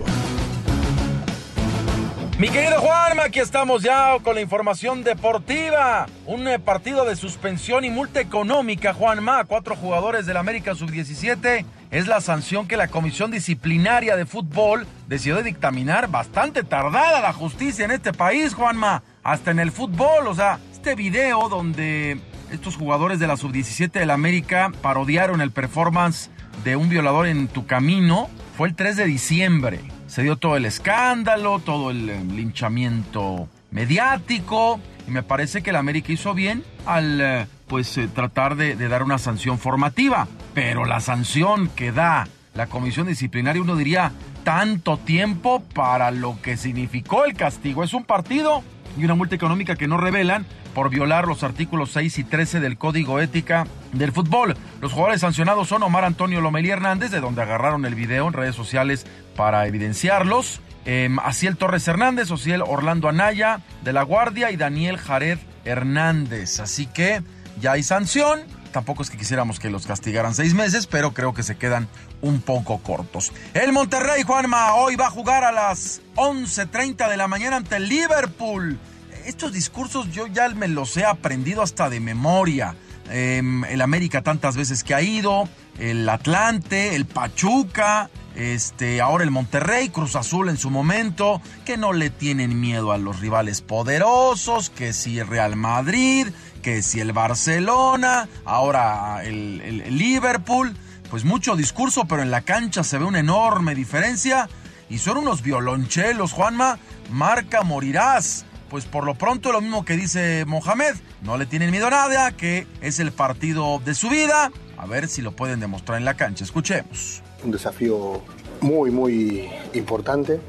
[2.40, 6.06] Mi querido Juanma, aquí estamos ya con la información deportiva.
[6.26, 11.66] Un eh, partido de suspensión y multa económica, Juanma, cuatro jugadores del América Sub-17.
[11.92, 16.08] Es la sanción que la Comisión Disciplinaria de Fútbol decidió dictaminar.
[16.08, 19.04] Bastante tardada la justicia en este país, Juanma.
[19.22, 22.22] Hasta en el fútbol, o sea, este video donde
[22.54, 26.30] estos jugadores de la Sub-17 del América parodiaron el performance
[26.64, 30.66] de un violador en tu camino fue el 3 de diciembre se dio todo el
[30.66, 34.80] escándalo, todo el eh, linchamiento mediático.
[35.08, 38.88] Y me parece que el América hizo bien al eh, pues eh, tratar de, de
[38.90, 40.28] dar una sanción formativa.
[40.54, 44.12] Pero la sanción que da la comisión disciplinaria, uno diría,
[44.44, 47.84] tanto tiempo para lo que significó el castigo.
[47.84, 48.64] Es un partido
[48.98, 52.78] y una multa económica que no revelan por violar los artículos 6 y 13 del
[52.78, 54.56] Código Ética del Fútbol.
[54.82, 58.56] Los jugadores sancionados son Omar Antonio Lomelí Hernández, de donde agarraron el video en redes
[58.56, 59.06] sociales
[59.40, 60.60] para evidenciarlos.
[60.84, 66.60] Eh, Asiel Torres Hernández, Ociel Orlando Anaya de la Guardia y Daniel Jared Hernández.
[66.60, 67.24] Así que
[67.62, 68.42] ya hay sanción.
[68.74, 71.88] Tampoco es que quisiéramos que los castigaran seis meses, pero creo que se quedan
[72.20, 73.32] un poco cortos.
[73.54, 77.88] El Monterrey, Juanma, hoy va a jugar a las 11.30 de la mañana ante el
[77.88, 78.78] Liverpool.
[79.26, 82.76] Estos discursos yo ya me los he aprendido hasta de memoria.
[83.10, 85.48] Em, el América tantas veces que ha ido,
[85.80, 91.94] el Atlante, el Pachuca, este, ahora el Monterrey, Cruz Azul en su momento, que no
[91.94, 96.28] le tienen miedo a los rivales poderosos, que si el Real Madrid,
[96.62, 100.76] que si el Barcelona, ahora el, Liverpool.
[101.10, 104.48] Pues mucho discurso, pero en la cancha se ve una enorme diferencia.
[104.90, 106.78] Y son unos violonchelos, Juanma.
[107.10, 108.46] Marca, morirás.
[108.70, 110.96] Pues por lo pronto lo mismo que dice Mohamed.
[111.24, 114.52] No le tienen miedo a nada, que es el partido de su vida.
[114.78, 116.44] A ver si lo pueden demostrar en la cancha.
[116.44, 117.24] Escuchemos.
[117.44, 118.22] Un desafío
[118.62, 120.40] muy, muy importante.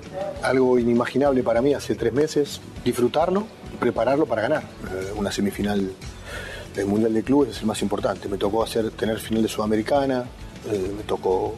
[0.42, 2.60] Algo inimaginable para mí hace tres meses.
[2.84, 3.46] Disfrutarlo,
[3.78, 4.62] prepararlo para ganar.
[4.62, 5.92] Eh, una semifinal
[6.74, 8.28] del Mundial de Clubes es el más importante.
[8.28, 10.24] Me tocó hacer, tener final de Sudamericana,
[10.70, 11.56] eh, me tocó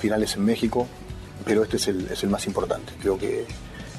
[0.00, 0.86] finales en México,
[1.44, 2.92] pero este es el, es el más importante.
[3.00, 3.46] Creo que,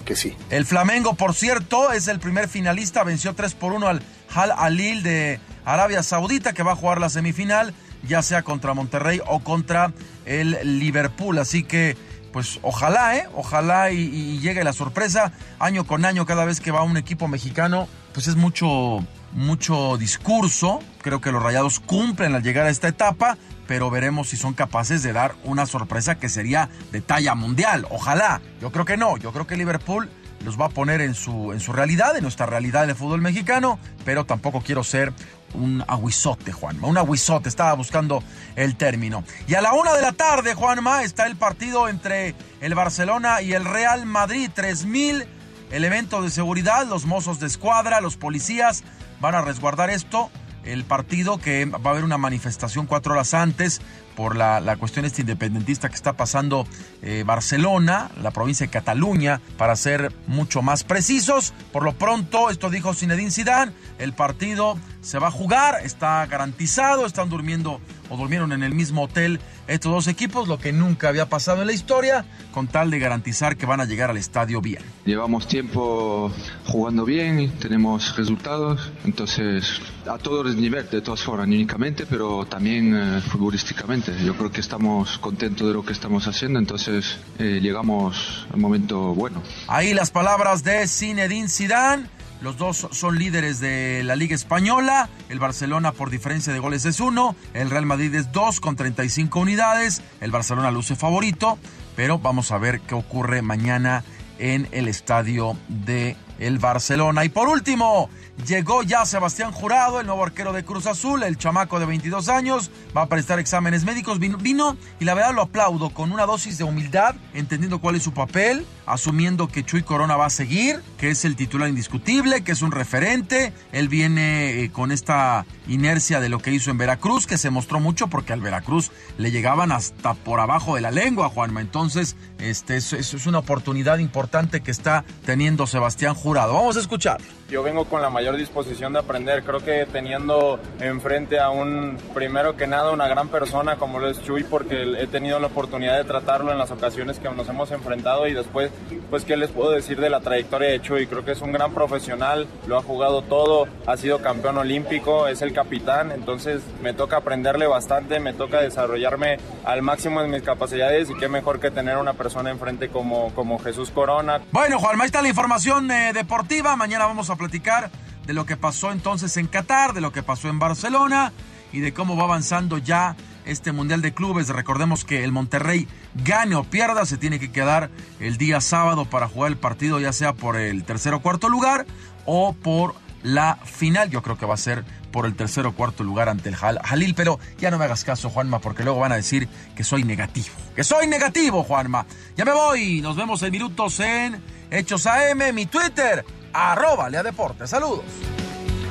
[0.05, 0.35] que sí.
[0.49, 4.01] El Flamengo, por cierto, es el primer finalista, venció 3 por 1 al
[4.33, 7.73] Al Alil de Arabia Saudita, que va a jugar la semifinal,
[8.07, 9.93] ya sea contra Monterrey o contra
[10.25, 11.37] el Liverpool.
[11.39, 11.97] Así que,
[12.31, 13.27] pues ojalá, ¿eh?
[13.35, 15.31] Ojalá y, y llegue la sorpresa.
[15.59, 20.79] Año con año, cada vez que va un equipo mexicano, pues es mucho, mucho discurso.
[21.01, 23.37] Creo que los rayados cumplen al llegar a esta etapa,
[23.67, 27.85] pero veremos si son capaces de dar una sorpresa que sería de talla mundial.
[27.89, 28.41] Ojalá.
[28.61, 29.17] Yo creo que no.
[29.17, 30.09] Yo creo que Liverpool
[30.45, 33.79] los va a poner en su, en su realidad, en nuestra realidad del fútbol mexicano,
[34.05, 35.11] pero tampoco quiero ser
[35.55, 36.87] un aguizote, Juanma.
[36.87, 38.23] Un aguizote, estaba buscando
[38.55, 39.23] el término.
[39.47, 43.53] Y a la una de la tarde, Juanma, está el partido entre el Barcelona y
[43.53, 44.49] el Real Madrid.
[44.53, 45.25] 3000
[45.71, 48.83] elementos de seguridad, los mozos de escuadra, los policías
[49.19, 50.29] van a resguardar esto
[50.65, 53.81] el partido que va a haber una manifestación cuatro horas antes
[54.15, 56.67] por la, la cuestión este independentista que está pasando
[57.01, 61.53] eh, Barcelona, la provincia de Cataluña, para ser mucho más precisos.
[61.71, 67.05] Por lo pronto, esto dijo Zinedine Zidane, el partido se va a jugar, está garantizado,
[67.05, 71.27] están durmiendo o durmieron en el mismo hotel estos dos equipos, lo que nunca había
[71.27, 74.81] pasado en la historia, con tal de garantizar que van a llegar al estadio bien.
[75.05, 76.31] Llevamos tiempo
[76.65, 82.95] jugando bien, tenemos resultados, entonces a todos los niveles, de todas formas, únicamente, pero también
[82.95, 84.04] eh, futbolísticamente.
[84.23, 88.61] Yo creo que estamos contentos de lo que estamos haciendo, entonces eh, llegamos a un
[88.61, 89.41] momento bueno.
[89.67, 92.07] Ahí las palabras de Zinedine Zidane.
[92.41, 95.09] Los dos son líderes de la Liga Española.
[95.29, 97.35] El Barcelona por diferencia de goles es uno.
[97.53, 100.01] El Real Madrid es dos con 35 unidades.
[100.21, 101.57] El Barcelona luce favorito.
[101.95, 104.03] Pero vamos a ver qué ocurre mañana
[104.37, 107.25] en el estadio de el Barcelona.
[107.25, 108.09] Y por último,
[108.45, 112.71] llegó ya Sebastián Jurado, el nuevo arquero de Cruz Azul, el chamaco de 22 años,
[112.95, 116.63] va a prestar exámenes médicos, vino, y la verdad lo aplaudo con una dosis de
[116.63, 121.25] humildad, entendiendo cuál es su papel, asumiendo que Chuy Corona va a seguir, que es
[121.25, 126.39] el titular indiscutible, que es un referente, él viene eh, con esta inercia de lo
[126.39, 130.39] que hizo en Veracruz, que se mostró mucho porque al Veracruz le llegaban hasta por
[130.39, 135.67] abajo de la lengua, Juanma, entonces este, eso es una oportunidad importante que está teniendo
[135.67, 136.24] Sebastián Jurado.
[136.33, 137.21] Vamos a escuchar.
[137.47, 139.43] Yo vengo con la mayor disposición de aprender.
[139.43, 144.19] Creo que teniendo enfrente a un, primero que nada, una gran persona como lo es
[144.23, 148.25] Chuy, porque he tenido la oportunidad de tratarlo en las ocasiones que nos hemos enfrentado
[148.25, 148.71] y después,
[149.11, 151.05] pues, ¿qué les puedo decir de la trayectoria de Chuy?
[151.05, 155.43] Creo que es un gran profesional, lo ha jugado todo, ha sido campeón olímpico, es
[155.43, 161.11] el capitán, entonces me toca aprenderle bastante, me toca desarrollarme al máximo de mis capacidades
[161.11, 164.41] y qué mejor que tener una persona enfrente como, como Jesús Corona.
[164.51, 166.75] Bueno, Juan, ahí está la información eh, deportiva.
[166.75, 167.91] Mañana vamos a platicar
[168.25, 171.31] de lo que pasó entonces en Qatar, de lo que pasó en Barcelona
[171.71, 173.15] y de cómo va avanzando ya
[173.45, 174.49] este Mundial de Clubes.
[174.49, 175.87] Recordemos que el Monterrey
[176.23, 180.13] gane o pierda, se tiene que quedar el día sábado para jugar el partido, ya
[180.13, 181.85] sea por el tercer o cuarto lugar
[182.25, 184.09] o por la final.
[184.09, 187.15] Yo creo que va a ser por el tercer o cuarto lugar ante el Jalil,
[187.15, 190.47] pero ya no me hagas caso, Juanma, porque luego van a decir que soy negativo.
[190.75, 192.05] Que soy negativo, Juanma.
[192.35, 193.01] Ya me voy.
[193.01, 196.25] Nos vemos en minutos en Hechos AM, mi Twitter,
[196.55, 197.69] arroba Lea Deportes.
[197.69, 198.05] Saludos.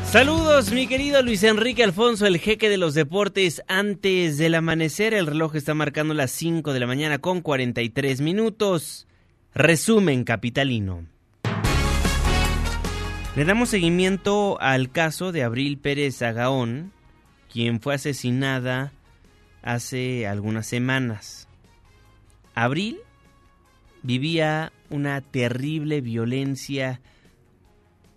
[0.05, 3.63] Saludos, mi querido Luis Enrique Alfonso, el jeque de los deportes.
[3.67, 9.09] Antes del amanecer, el reloj está marcando las 5 de la mañana con 43 minutos.
[9.55, 11.07] Resumen capitalino.
[13.35, 16.93] Le damos seguimiento al caso de Abril Pérez Agaón,
[17.53, 18.93] quien fue asesinada
[19.63, 21.49] hace algunas semanas.
[22.55, 22.99] Abril
[24.03, 27.01] vivía una terrible violencia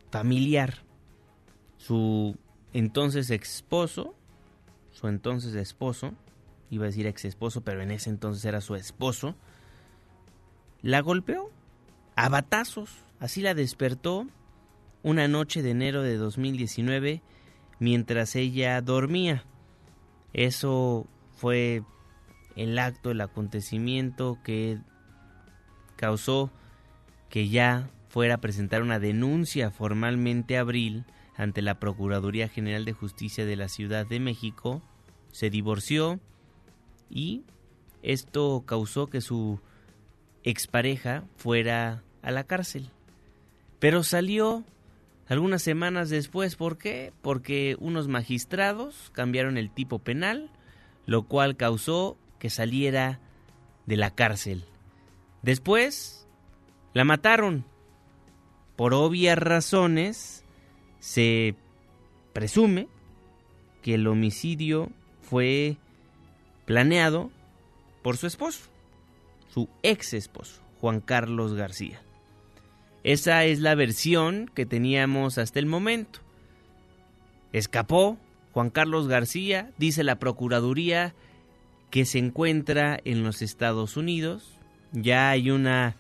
[0.10, 0.84] familiar
[1.78, 2.38] su
[2.74, 4.16] entonces esposo,
[4.92, 6.14] su entonces esposo,
[6.70, 9.36] iba a decir ex esposo, pero en ese entonces era su esposo,
[10.82, 11.52] la golpeó
[12.16, 12.90] a batazos.
[13.20, 14.28] Así la despertó
[15.04, 17.22] una noche de enero de 2019
[17.80, 19.46] mientras ella dormía.
[20.34, 21.84] Eso fue
[22.56, 24.80] el acto, el acontecimiento que
[25.96, 26.52] causó
[27.30, 31.06] que ya fuera a presentar una denuncia formalmente Abril
[31.36, 34.82] ante la Procuraduría General de Justicia de la Ciudad de México,
[35.32, 36.20] se divorció
[37.10, 37.44] y
[38.02, 39.60] esto causó que su
[40.44, 42.90] expareja fuera a la cárcel.
[43.80, 44.64] Pero salió
[45.28, 47.14] algunas semanas después, ¿por qué?
[47.22, 50.50] Porque unos magistrados cambiaron el tipo penal,
[51.06, 53.20] lo cual causó que saliera
[53.86, 54.66] de la cárcel.
[55.42, 56.28] Después
[56.94, 57.66] la mataron.
[58.78, 60.46] Por obvias razones,
[61.00, 61.56] se
[62.32, 62.88] presume
[63.82, 64.90] que el homicidio
[65.22, 65.78] fue
[66.66, 67.32] planeado
[68.04, 68.70] por su esposo,
[69.50, 72.02] su ex esposo, Juan Carlos García.
[73.04, 76.20] Esa es la versión que teníamos hasta el momento.
[77.54, 78.18] Escapó
[78.52, 81.16] Juan Carlos García, dice la Procuraduría,
[81.90, 84.60] que se encuentra en los Estados Unidos.
[84.92, 85.96] Ya hay una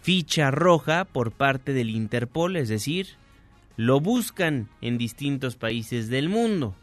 [0.00, 3.08] ficha roja por parte del Interpol, es decir,
[3.76, 6.74] lo buscan en distintos países del mundo.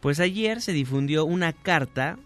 [0.00, 2.18] Pues ayer se difundió una carta,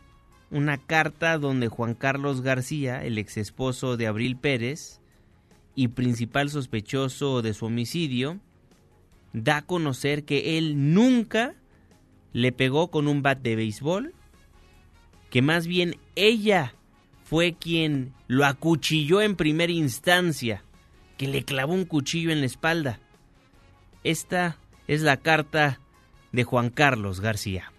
[0.51, 5.01] una carta donde Juan Carlos García, el ex esposo de Abril Pérez
[5.75, 8.39] y principal sospechoso de su homicidio,
[9.33, 11.55] da a conocer que él nunca
[12.33, 14.15] le pegó con un bat de béisbol,
[15.31, 16.75] que más bien ella
[17.31, 20.64] fue quien lo acuchilló en primera instancia
[21.16, 22.99] que le clavó un cuchillo en la espalda.
[24.03, 24.57] Esta
[24.89, 25.78] es la carta
[26.33, 27.72] de Juan Carlos García.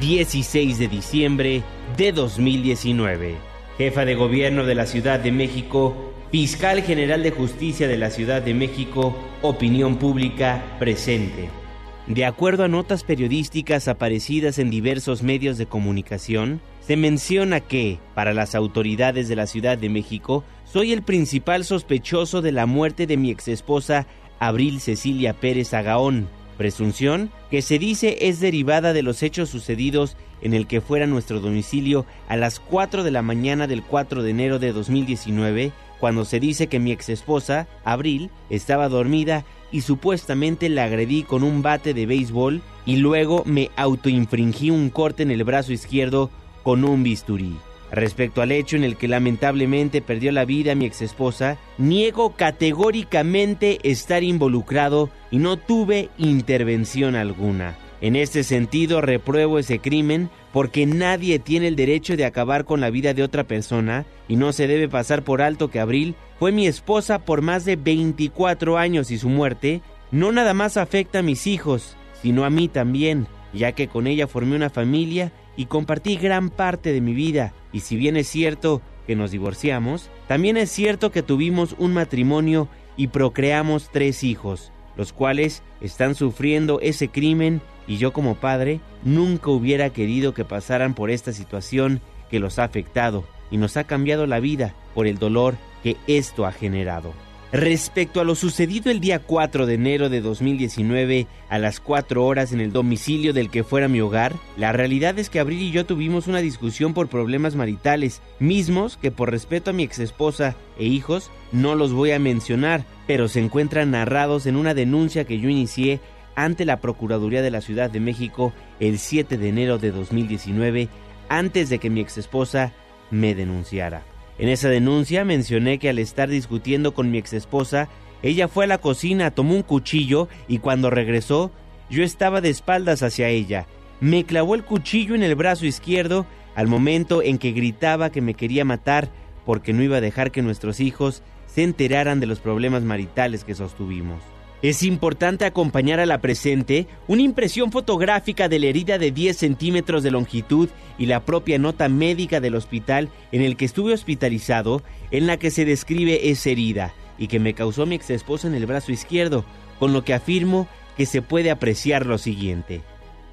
[0.00, 1.62] 16 de diciembre
[1.96, 3.36] de 2019.
[3.78, 8.42] Jefa de Gobierno de la Ciudad de México, Fiscal General de Justicia de la Ciudad
[8.42, 11.63] de México, Opinión Pública presente.
[12.06, 18.34] De acuerdo a notas periodísticas aparecidas en diversos medios de comunicación, se menciona que, para
[18.34, 23.16] las autoridades de la Ciudad de México, soy el principal sospechoso de la muerte de
[23.16, 24.06] mi exesposa
[24.38, 26.28] Abril Cecilia Pérez Agaón,
[26.58, 31.40] presunción que se dice es derivada de los hechos sucedidos en el que fuera nuestro
[31.40, 35.72] domicilio a las 4 de la mañana del 4 de enero de 2019,
[36.04, 41.62] cuando se dice que mi exesposa, Abril, estaba dormida y supuestamente la agredí con un
[41.62, 46.28] bate de béisbol y luego me autoinfringí un corte en el brazo izquierdo
[46.62, 47.56] con un bisturí.
[47.90, 54.22] Respecto al hecho en el que lamentablemente perdió la vida mi exesposa, niego categóricamente estar
[54.22, 57.78] involucrado y no tuve intervención alguna.
[58.04, 62.90] En este sentido, repruebo ese crimen porque nadie tiene el derecho de acabar con la
[62.90, 66.66] vida de otra persona y no se debe pasar por alto que Abril fue mi
[66.66, 69.80] esposa por más de 24 años y su muerte
[70.10, 74.26] no nada más afecta a mis hijos, sino a mí también, ya que con ella
[74.26, 78.82] formé una familia y compartí gran parte de mi vida, y si bien es cierto
[79.06, 85.14] que nos divorciamos, también es cierto que tuvimos un matrimonio y procreamos tres hijos, los
[85.14, 91.10] cuales están sufriendo ese crimen y yo como padre nunca hubiera querido que pasaran por
[91.10, 95.56] esta situación que los ha afectado y nos ha cambiado la vida por el dolor
[95.82, 97.12] que esto ha generado.
[97.54, 102.52] Respecto a lo sucedido el día 4 de enero de 2019 a las 4 horas
[102.52, 105.86] en el domicilio del que fuera mi hogar, la realidad es que Abril y yo
[105.86, 111.30] tuvimos una discusión por problemas maritales, mismos que por respeto a mi exesposa e hijos
[111.52, 116.00] no los voy a mencionar, pero se encuentran narrados en una denuncia que yo inicié
[116.36, 120.88] ante la Procuraduría de la Ciudad de México el 7 de enero de 2019,
[121.28, 122.72] antes de que mi exesposa
[123.10, 124.02] me denunciara.
[124.38, 127.88] En esa denuncia mencioné que al estar discutiendo con mi exesposa,
[128.22, 131.52] ella fue a la cocina, tomó un cuchillo y cuando regresó,
[131.90, 133.66] yo estaba de espaldas hacia ella.
[134.00, 138.34] Me clavó el cuchillo en el brazo izquierdo al momento en que gritaba que me
[138.34, 139.08] quería matar
[139.44, 143.54] porque no iba a dejar que nuestros hijos se enteraran de los problemas maritales que
[143.54, 144.22] sostuvimos.
[144.64, 150.02] Es importante acompañar a la presente una impresión fotográfica de la herida de 10 centímetros
[150.02, 155.26] de longitud y la propia nota médica del hospital en el que estuve hospitalizado, en
[155.26, 158.64] la que se describe esa herida y que me causó mi ex esposa en el
[158.64, 159.44] brazo izquierdo,
[159.78, 162.80] con lo que afirmo que se puede apreciar lo siguiente.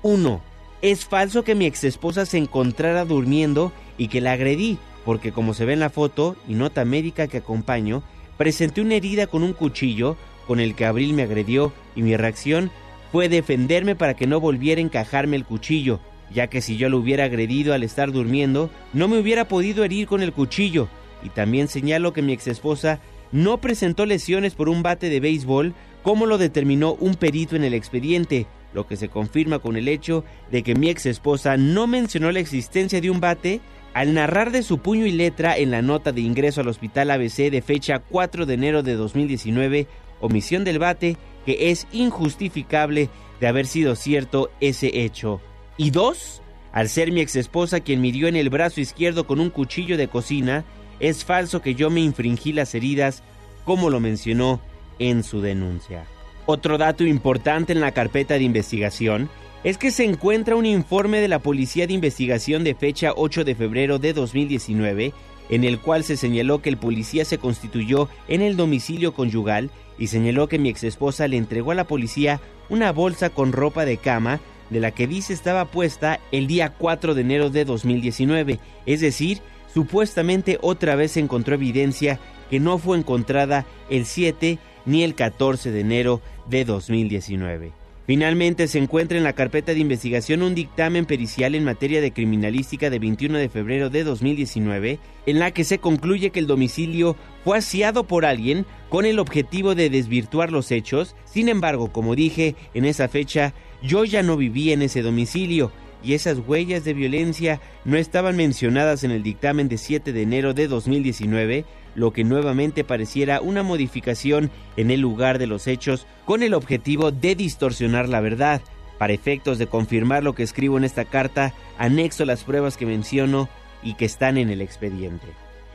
[0.02, 0.42] 1.
[0.82, 5.54] Es falso que mi ex esposa se encontrara durmiendo y que la agredí, porque como
[5.54, 8.04] se ve en la foto y nota médica que acompaño,
[8.38, 10.18] presenté una herida con un cuchillo
[10.48, 12.72] con el que Abril me agredió y mi reacción
[13.12, 16.00] fue defenderme para que no volviera a encajarme el cuchillo,
[16.34, 20.08] ya que si yo lo hubiera agredido al estar durmiendo, no me hubiera podido herir
[20.08, 20.88] con el cuchillo.
[21.24, 23.00] Y también señalo que mi exesposa
[23.32, 25.74] no presentó lesiones por un bate de béisbol
[26.04, 30.24] como lo determinó un perito en el expediente, lo que se confirma con el hecho
[30.50, 33.62] de que mi exesposa no mencionó la existencia de un bate
[33.94, 37.52] al narrar de su puño y letra en la nota de ingreso al hospital ABC
[37.52, 39.88] de fecha 4 de enero de 2019
[40.22, 43.10] omisión del bate que es injustificable
[43.40, 45.42] de haber sido cierto ese hecho.
[45.78, 46.42] Y dos,
[46.72, 50.08] al ser mi exesposa quien me dio en el brazo izquierdo con un cuchillo de
[50.08, 50.64] cocina,
[51.00, 53.24] es falso que yo me infringí las heridas
[53.66, 54.62] como lo mencionó
[55.00, 56.06] en su denuncia.
[56.46, 59.30] Otro dato importante en la carpeta de investigación
[59.64, 63.56] es que se encuentra un informe de la Policía de Investigación de fecha 8 de
[63.56, 65.14] febrero de 2019
[65.52, 69.70] en el cual se señaló que el policía se constituyó en el domicilio conyugal
[70.02, 73.97] y señaló que mi exesposa le entregó a la policía una bolsa con ropa de
[73.97, 74.39] cama
[74.72, 79.41] de la que dice estaba puesta el día 4 de enero de 2019, es decir,
[79.72, 85.82] supuestamente otra vez encontró evidencia que no fue encontrada el 7 ni el 14 de
[85.82, 87.81] enero de 2019.
[88.08, 92.89] Finalmente se encuentra en la carpeta de investigación un dictamen pericial en materia de criminalística
[92.89, 97.60] de 21 de febrero de 2019, en la que se concluye que el domicilio fue
[97.60, 101.16] asiado por alguien con el objetivo de desvirtuar los hechos.
[101.26, 105.72] Sin embargo, como dije, en esa fecha yo ya no vivía en ese domicilio
[106.04, 110.54] y esas huellas de violencia no estaban mencionadas en el dictamen de 7 de enero
[110.54, 111.66] de 2019,
[111.96, 117.12] lo que nuevamente pareciera una modificación en el lugar de los hechos con el objetivo
[117.12, 118.62] de distorsionar la verdad.
[118.98, 123.50] Para efectos de confirmar lo que escribo en esta carta, anexo las pruebas que menciono
[123.84, 125.28] y que están en el expediente.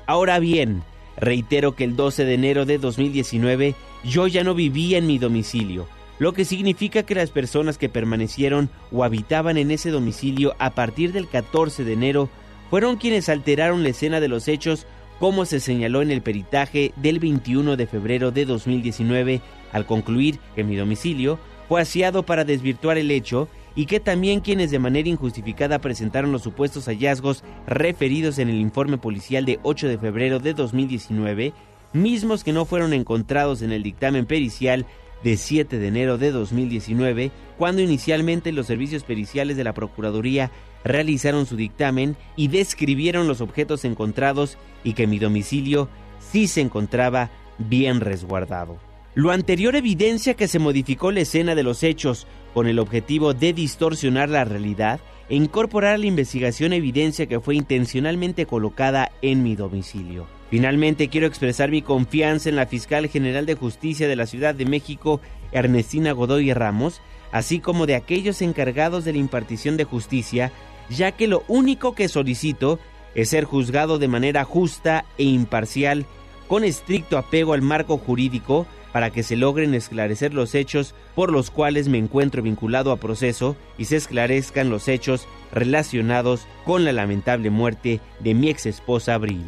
[0.07, 0.83] Ahora bien,
[1.17, 5.89] reitero que el 12 de enero de 2019 yo ya no vivía en mi domicilio,
[6.19, 11.13] lo que significa que las personas que permanecieron o habitaban en ese domicilio a partir
[11.13, 12.31] del 14 de enero
[12.71, 14.87] fueron quienes alteraron la escena de los hechos
[15.19, 19.41] como se señaló en el peritaje del 21 de febrero de 2019
[19.73, 21.39] al concluir que mi domicilio
[21.69, 26.43] fue asiado para desvirtuar el hecho y que también quienes de manera injustificada presentaron los
[26.43, 31.53] supuestos hallazgos referidos en el informe policial de 8 de febrero de 2019,
[31.93, 34.87] mismos que no fueron encontrados en el dictamen pericial
[35.23, 40.51] de 7 de enero de 2019, cuando inicialmente los servicios periciales de la Procuraduría
[40.85, 45.89] realizaron su dictamen y describieron los objetos encontrados y que mi domicilio
[46.21, 48.79] sí se encontraba bien resguardado.
[49.15, 53.53] Lo anterior evidencia que se modificó la escena de los hechos con el objetivo de
[53.53, 59.57] distorsionar la realidad e incorporar a la investigación evidencia que fue intencionalmente colocada en mi
[59.57, 60.36] domicilio.
[60.51, 64.65] Finalmente quiero expresar mi confianza en la fiscal general de justicia de la Ciudad de
[64.65, 65.21] México,
[65.53, 67.01] Ernestina Godoy Ramos,
[67.33, 70.53] así como de aquellos encargados de la impartición de justicia
[70.89, 72.79] ya que lo único que solicito
[73.15, 76.07] es ser juzgado de manera justa e imparcial,
[76.49, 81.51] con estricto apego al marco jurídico, para que se logren esclarecer los hechos por los
[81.51, 87.51] cuales me encuentro vinculado a proceso y se esclarezcan los hechos relacionados con la lamentable
[87.51, 89.45] muerte de mi ex esposa Abril.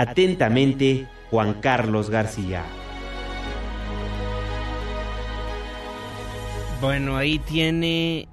[0.00, 2.64] Atentamente, Juan Carlos García.
[6.80, 8.26] Bueno, ahí tiene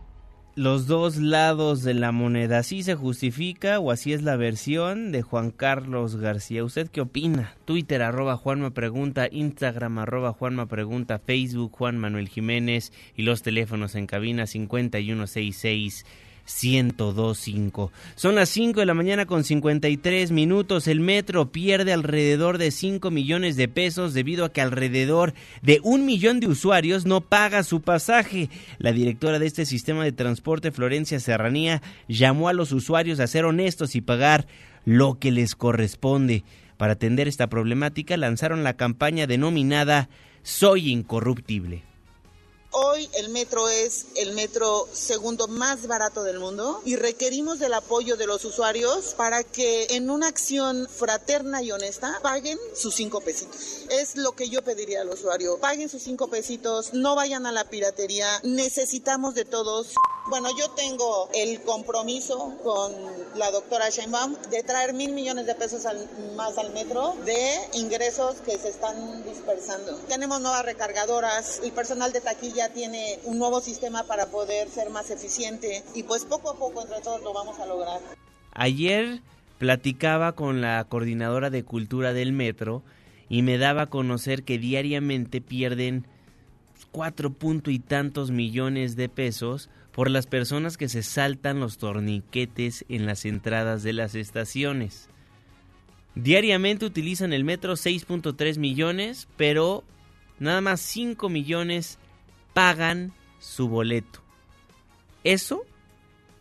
[0.56, 2.60] los dos lados de la moneda.
[2.60, 6.64] ¿Así se justifica o así es la versión de Juan Carlos García?
[6.64, 7.58] ¿Usted qué opina?
[7.66, 13.96] Twitter arroba Juanma Pregunta, Instagram arroba Juanma Pregunta, Facebook Juan Manuel Jiménez y los teléfonos
[13.96, 16.06] en cabina 5166
[16.48, 17.92] 1025.
[18.16, 20.88] Son las 5 de la mañana con 53 minutos.
[20.88, 26.06] El metro pierde alrededor de 5 millones de pesos debido a que alrededor de un
[26.06, 28.50] millón de usuarios no paga su pasaje.
[28.80, 33.46] La directora de este sistema de transporte, Florencia Serranía, llamó a los usuarios a ser
[33.46, 34.48] honestos y pagar
[34.86, 36.44] lo que les corresponde.
[36.78, 40.10] Para atender esta problemática lanzaron la campaña denominada
[40.44, 41.84] Soy Incorruptible.
[42.80, 48.18] Hoy el metro es el metro segundo más barato del mundo y requerimos del apoyo
[48.18, 53.88] de los usuarios para que en una acción fraterna y honesta paguen sus cinco pesitos.
[53.90, 55.58] Es lo que yo pediría al usuario.
[55.58, 58.28] Paguen sus cinco pesitos, no vayan a la piratería.
[58.44, 59.96] Necesitamos de todos.
[60.30, 62.94] Bueno, yo tengo el compromiso con
[63.36, 65.84] la doctora Sheinbaum de traer mil millones de pesos
[66.36, 69.96] más al metro de ingresos que se están dispersando.
[70.10, 75.10] Tenemos nuevas recargadoras, el personal de taquilla tiene un nuevo sistema para poder ser más
[75.10, 78.00] eficiente y pues poco a poco entre todos lo vamos a lograr.
[78.52, 79.22] Ayer
[79.58, 82.84] platicaba con la coordinadora de cultura del metro
[83.30, 86.06] y me daba a conocer que diariamente pierden
[86.92, 92.86] cuatro punto y tantos millones de pesos por las personas que se saltan los torniquetes
[92.88, 95.10] en las entradas de las estaciones.
[96.16, 99.84] Diariamente utilizan el metro 6.3 millones, pero
[100.40, 102.00] nada más 5 millones
[102.58, 104.24] pagan su boleto.
[105.24, 105.62] Eso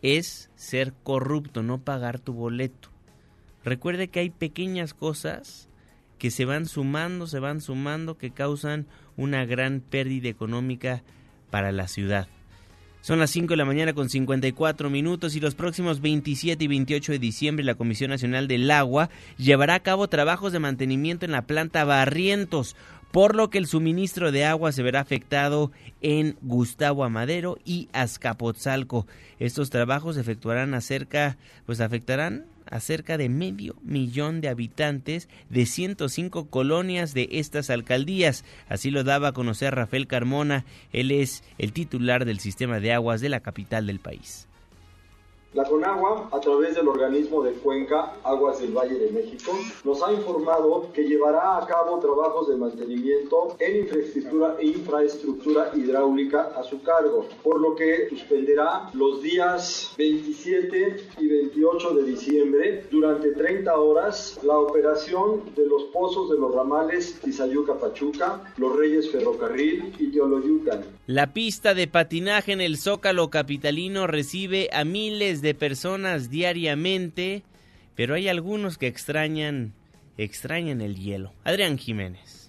[0.00, 2.88] es ser corrupto, no pagar tu boleto.
[3.62, 5.68] Recuerde que hay pequeñas cosas
[6.16, 8.86] que se van sumando, se van sumando, que causan
[9.18, 11.02] una gran pérdida económica
[11.50, 12.28] para la ciudad.
[13.02, 17.12] Son las 5 de la mañana con 54 minutos y los próximos 27 y 28
[17.12, 21.46] de diciembre la Comisión Nacional del Agua llevará a cabo trabajos de mantenimiento en la
[21.46, 22.74] planta Barrientos,
[23.16, 29.06] por lo que el suministro de agua se verá afectado en Gustavo Amadero y Azcapotzalco.
[29.38, 36.50] Estos trabajos efectuarán acerca, pues afectarán a cerca de medio millón de habitantes de 105
[36.50, 38.44] colonias de estas alcaldías.
[38.68, 40.66] Así lo daba a conocer Rafael Carmona.
[40.92, 44.46] Él es el titular del sistema de aguas de la capital del país.
[45.56, 49.52] La CONAGUA, a través del organismo de Cuenca, Aguas del Valle de México,
[49.84, 56.62] nos ha informado que llevará a cabo trabajos de mantenimiento en infraestructura, infraestructura hidráulica a
[56.62, 63.74] su cargo, por lo que suspenderá los días 27 y 28 de diciembre durante 30
[63.78, 70.84] horas la operación de los pozos de los ramales Tizayuca-Pachuca, Los Reyes Ferrocarril y Teoloyucan.
[71.06, 77.42] La pista de patinaje en el Zócalo capitalino recibe a miles de personas diariamente,
[77.94, 79.72] pero hay algunos que extrañan
[80.18, 81.32] extrañan el hielo.
[81.44, 82.45] Adrián Jiménez.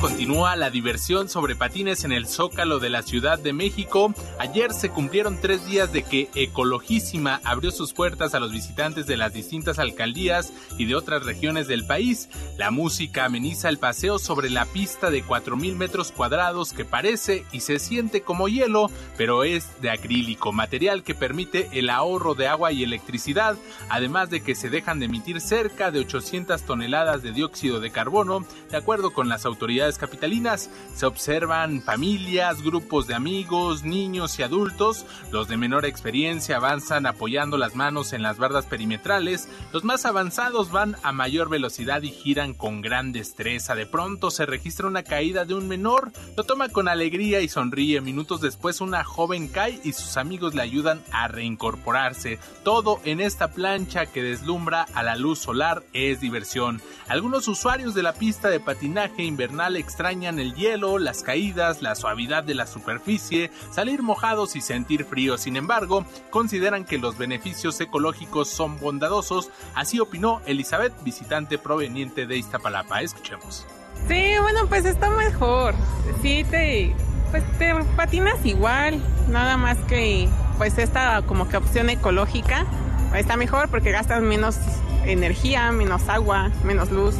[0.00, 4.14] Continúa la diversión sobre patines en el Zócalo de la Ciudad de México.
[4.38, 9.16] Ayer se cumplieron tres días de que Ecologísima abrió sus puertas a los visitantes de
[9.16, 12.28] las distintas alcaldías y de otras regiones del país.
[12.56, 17.58] La música ameniza el paseo sobre la pista de 4.000 metros cuadrados que parece y
[17.60, 22.70] se siente como hielo, pero es de acrílico, material que permite el ahorro de agua
[22.70, 23.56] y electricidad,
[23.88, 28.46] además de que se dejan de emitir cerca de 800 toneladas de dióxido de carbono,
[28.70, 30.68] de acuerdo con las autoridades capitalinas.
[30.94, 35.06] Se observan familias, grupos de amigos, niños y adultos.
[35.30, 39.48] Los de menor experiencia avanzan apoyando las manos en las bardas perimetrales.
[39.72, 43.74] Los más avanzados van a mayor velocidad y giran con gran destreza.
[43.74, 46.12] De pronto se registra una caída de un menor.
[46.36, 48.00] Lo toma con alegría y sonríe.
[48.00, 52.38] Minutos después una joven cae y sus amigos le ayudan a reincorporarse.
[52.64, 56.82] Todo en esta plancha que deslumbra a la luz solar es diversión.
[57.08, 62.44] Algunos usuarios de la pista de patinaje invernal extrañan el hielo, las caídas, la suavidad
[62.44, 65.38] de la superficie, salir mojados y sentir frío.
[65.38, 72.36] Sin embargo, consideran que los beneficios ecológicos son bondadosos, así opinó Elizabeth, visitante proveniente de
[72.36, 73.02] Iztapalapa.
[73.02, 73.66] Escuchemos.
[74.06, 75.74] Sí, bueno, pues está mejor.
[76.22, 76.94] Sí, te,
[77.30, 82.66] pues te patinas igual, nada más que pues esta como que opción ecológica
[83.14, 84.56] está mejor porque gastas menos
[85.04, 87.14] energía, menos agua, menos luz.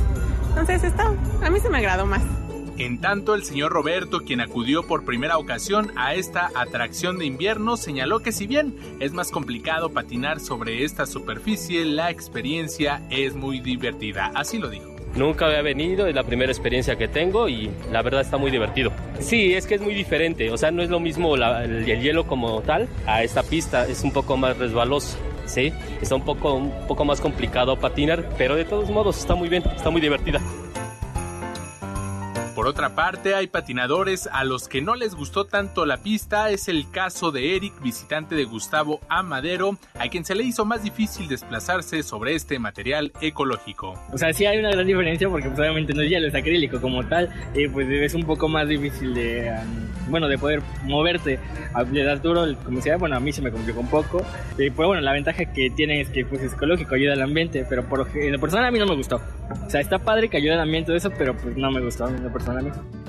[0.51, 2.23] Entonces está, a mí se me agradó más.
[2.79, 7.77] En tanto, el señor Roberto, quien acudió por primera ocasión a esta atracción de invierno,
[7.77, 13.59] señaló que si bien es más complicado patinar sobre esta superficie, la experiencia es muy
[13.59, 14.31] divertida.
[14.33, 14.95] Así lo dijo.
[15.17, 18.93] Nunca había venido, es la primera experiencia que tengo y la verdad está muy divertido.
[19.19, 22.61] Sí, es que es muy diferente, o sea, no es lo mismo el, hielo como
[22.61, 25.19] tal a esta pista, es un poco más resbaloso.
[25.47, 29.49] Sí, está un poco, un poco más complicado patinar, pero de todos modos está muy
[29.49, 30.41] bien, está muy divertida.
[32.59, 36.51] Por otra parte, hay patinadores a los que no les gustó tanto la pista.
[36.51, 40.83] Es el caso de Eric, visitante de Gustavo Amadero, a quien se le hizo más
[40.83, 43.95] difícil desplazarse sobre este material ecológico.
[44.13, 46.81] O sea, sí hay una gran diferencia porque pues, obviamente no es hielo, es acrílico
[46.81, 49.57] como tal, y pues es un poco más difícil de,
[50.09, 51.39] bueno, de poder moverte,
[51.93, 54.27] de dar duro, como sea, bueno, a mí se me complicó un poco.
[54.59, 57.65] Y pues bueno, la ventaja que tiene es que pues es ecológico, ayuda al ambiente,
[57.69, 59.23] pero por en lo personal a mí no me gustó.
[59.65, 62.09] O sea, está padre que ayude al ambiente de eso, pero pues no me gustó
[62.09, 62.48] en lo personal.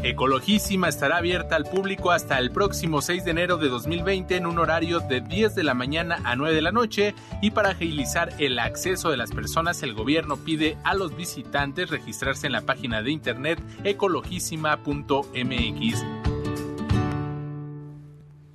[0.02, 4.58] Ecologísima estará abierta al público hasta el próximo 6 de enero de 2020 en un
[4.58, 8.60] horario de 10 de la mañana a 9 de la noche y para agilizar el
[8.60, 13.12] acceso de las personas el gobierno pide a los visitantes registrarse en la página de
[13.12, 16.06] internet ecologísima.mx.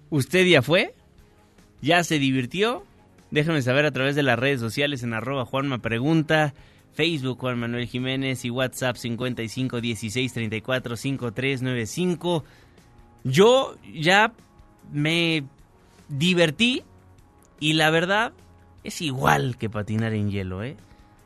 [0.08, 0.94] ¿Usted ya fue?
[1.82, 2.84] ¿Ya se divirtió?
[3.30, 6.54] Déjame saber a través de las redes sociales en arroba Juanma Pregunta,
[6.94, 12.44] Facebook Juan Manuel Jiménez y WhatsApp 55 16 34 5395.
[13.24, 14.32] Yo ya
[14.92, 15.44] me
[16.08, 16.82] divertí
[17.60, 18.32] y la verdad
[18.84, 20.76] es igual que patinar en hielo, ¿eh?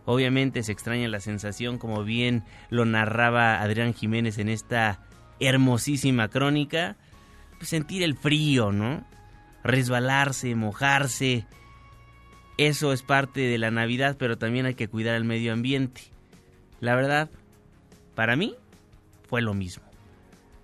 [0.05, 5.01] Obviamente se extraña la sensación, como bien lo narraba Adrián Jiménez en esta
[5.39, 6.97] hermosísima crónica,
[7.59, 9.05] pues sentir el frío, ¿no?
[9.64, 11.47] Resbalarse, mojarse.
[12.59, 16.03] Eso es parte de la Navidad, pero también hay que cuidar el medio ambiente.
[16.81, 17.31] La verdad,
[18.15, 18.57] para mí
[19.29, 19.88] fue lo mismo.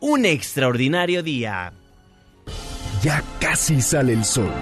[0.00, 1.72] un extraordinario día.
[3.02, 4.52] Ya casi sale el sol.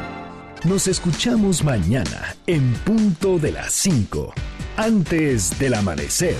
[0.65, 4.33] Nos escuchamos mañana en punto de las 5,
[4.77, 6.37] antes del amanecer.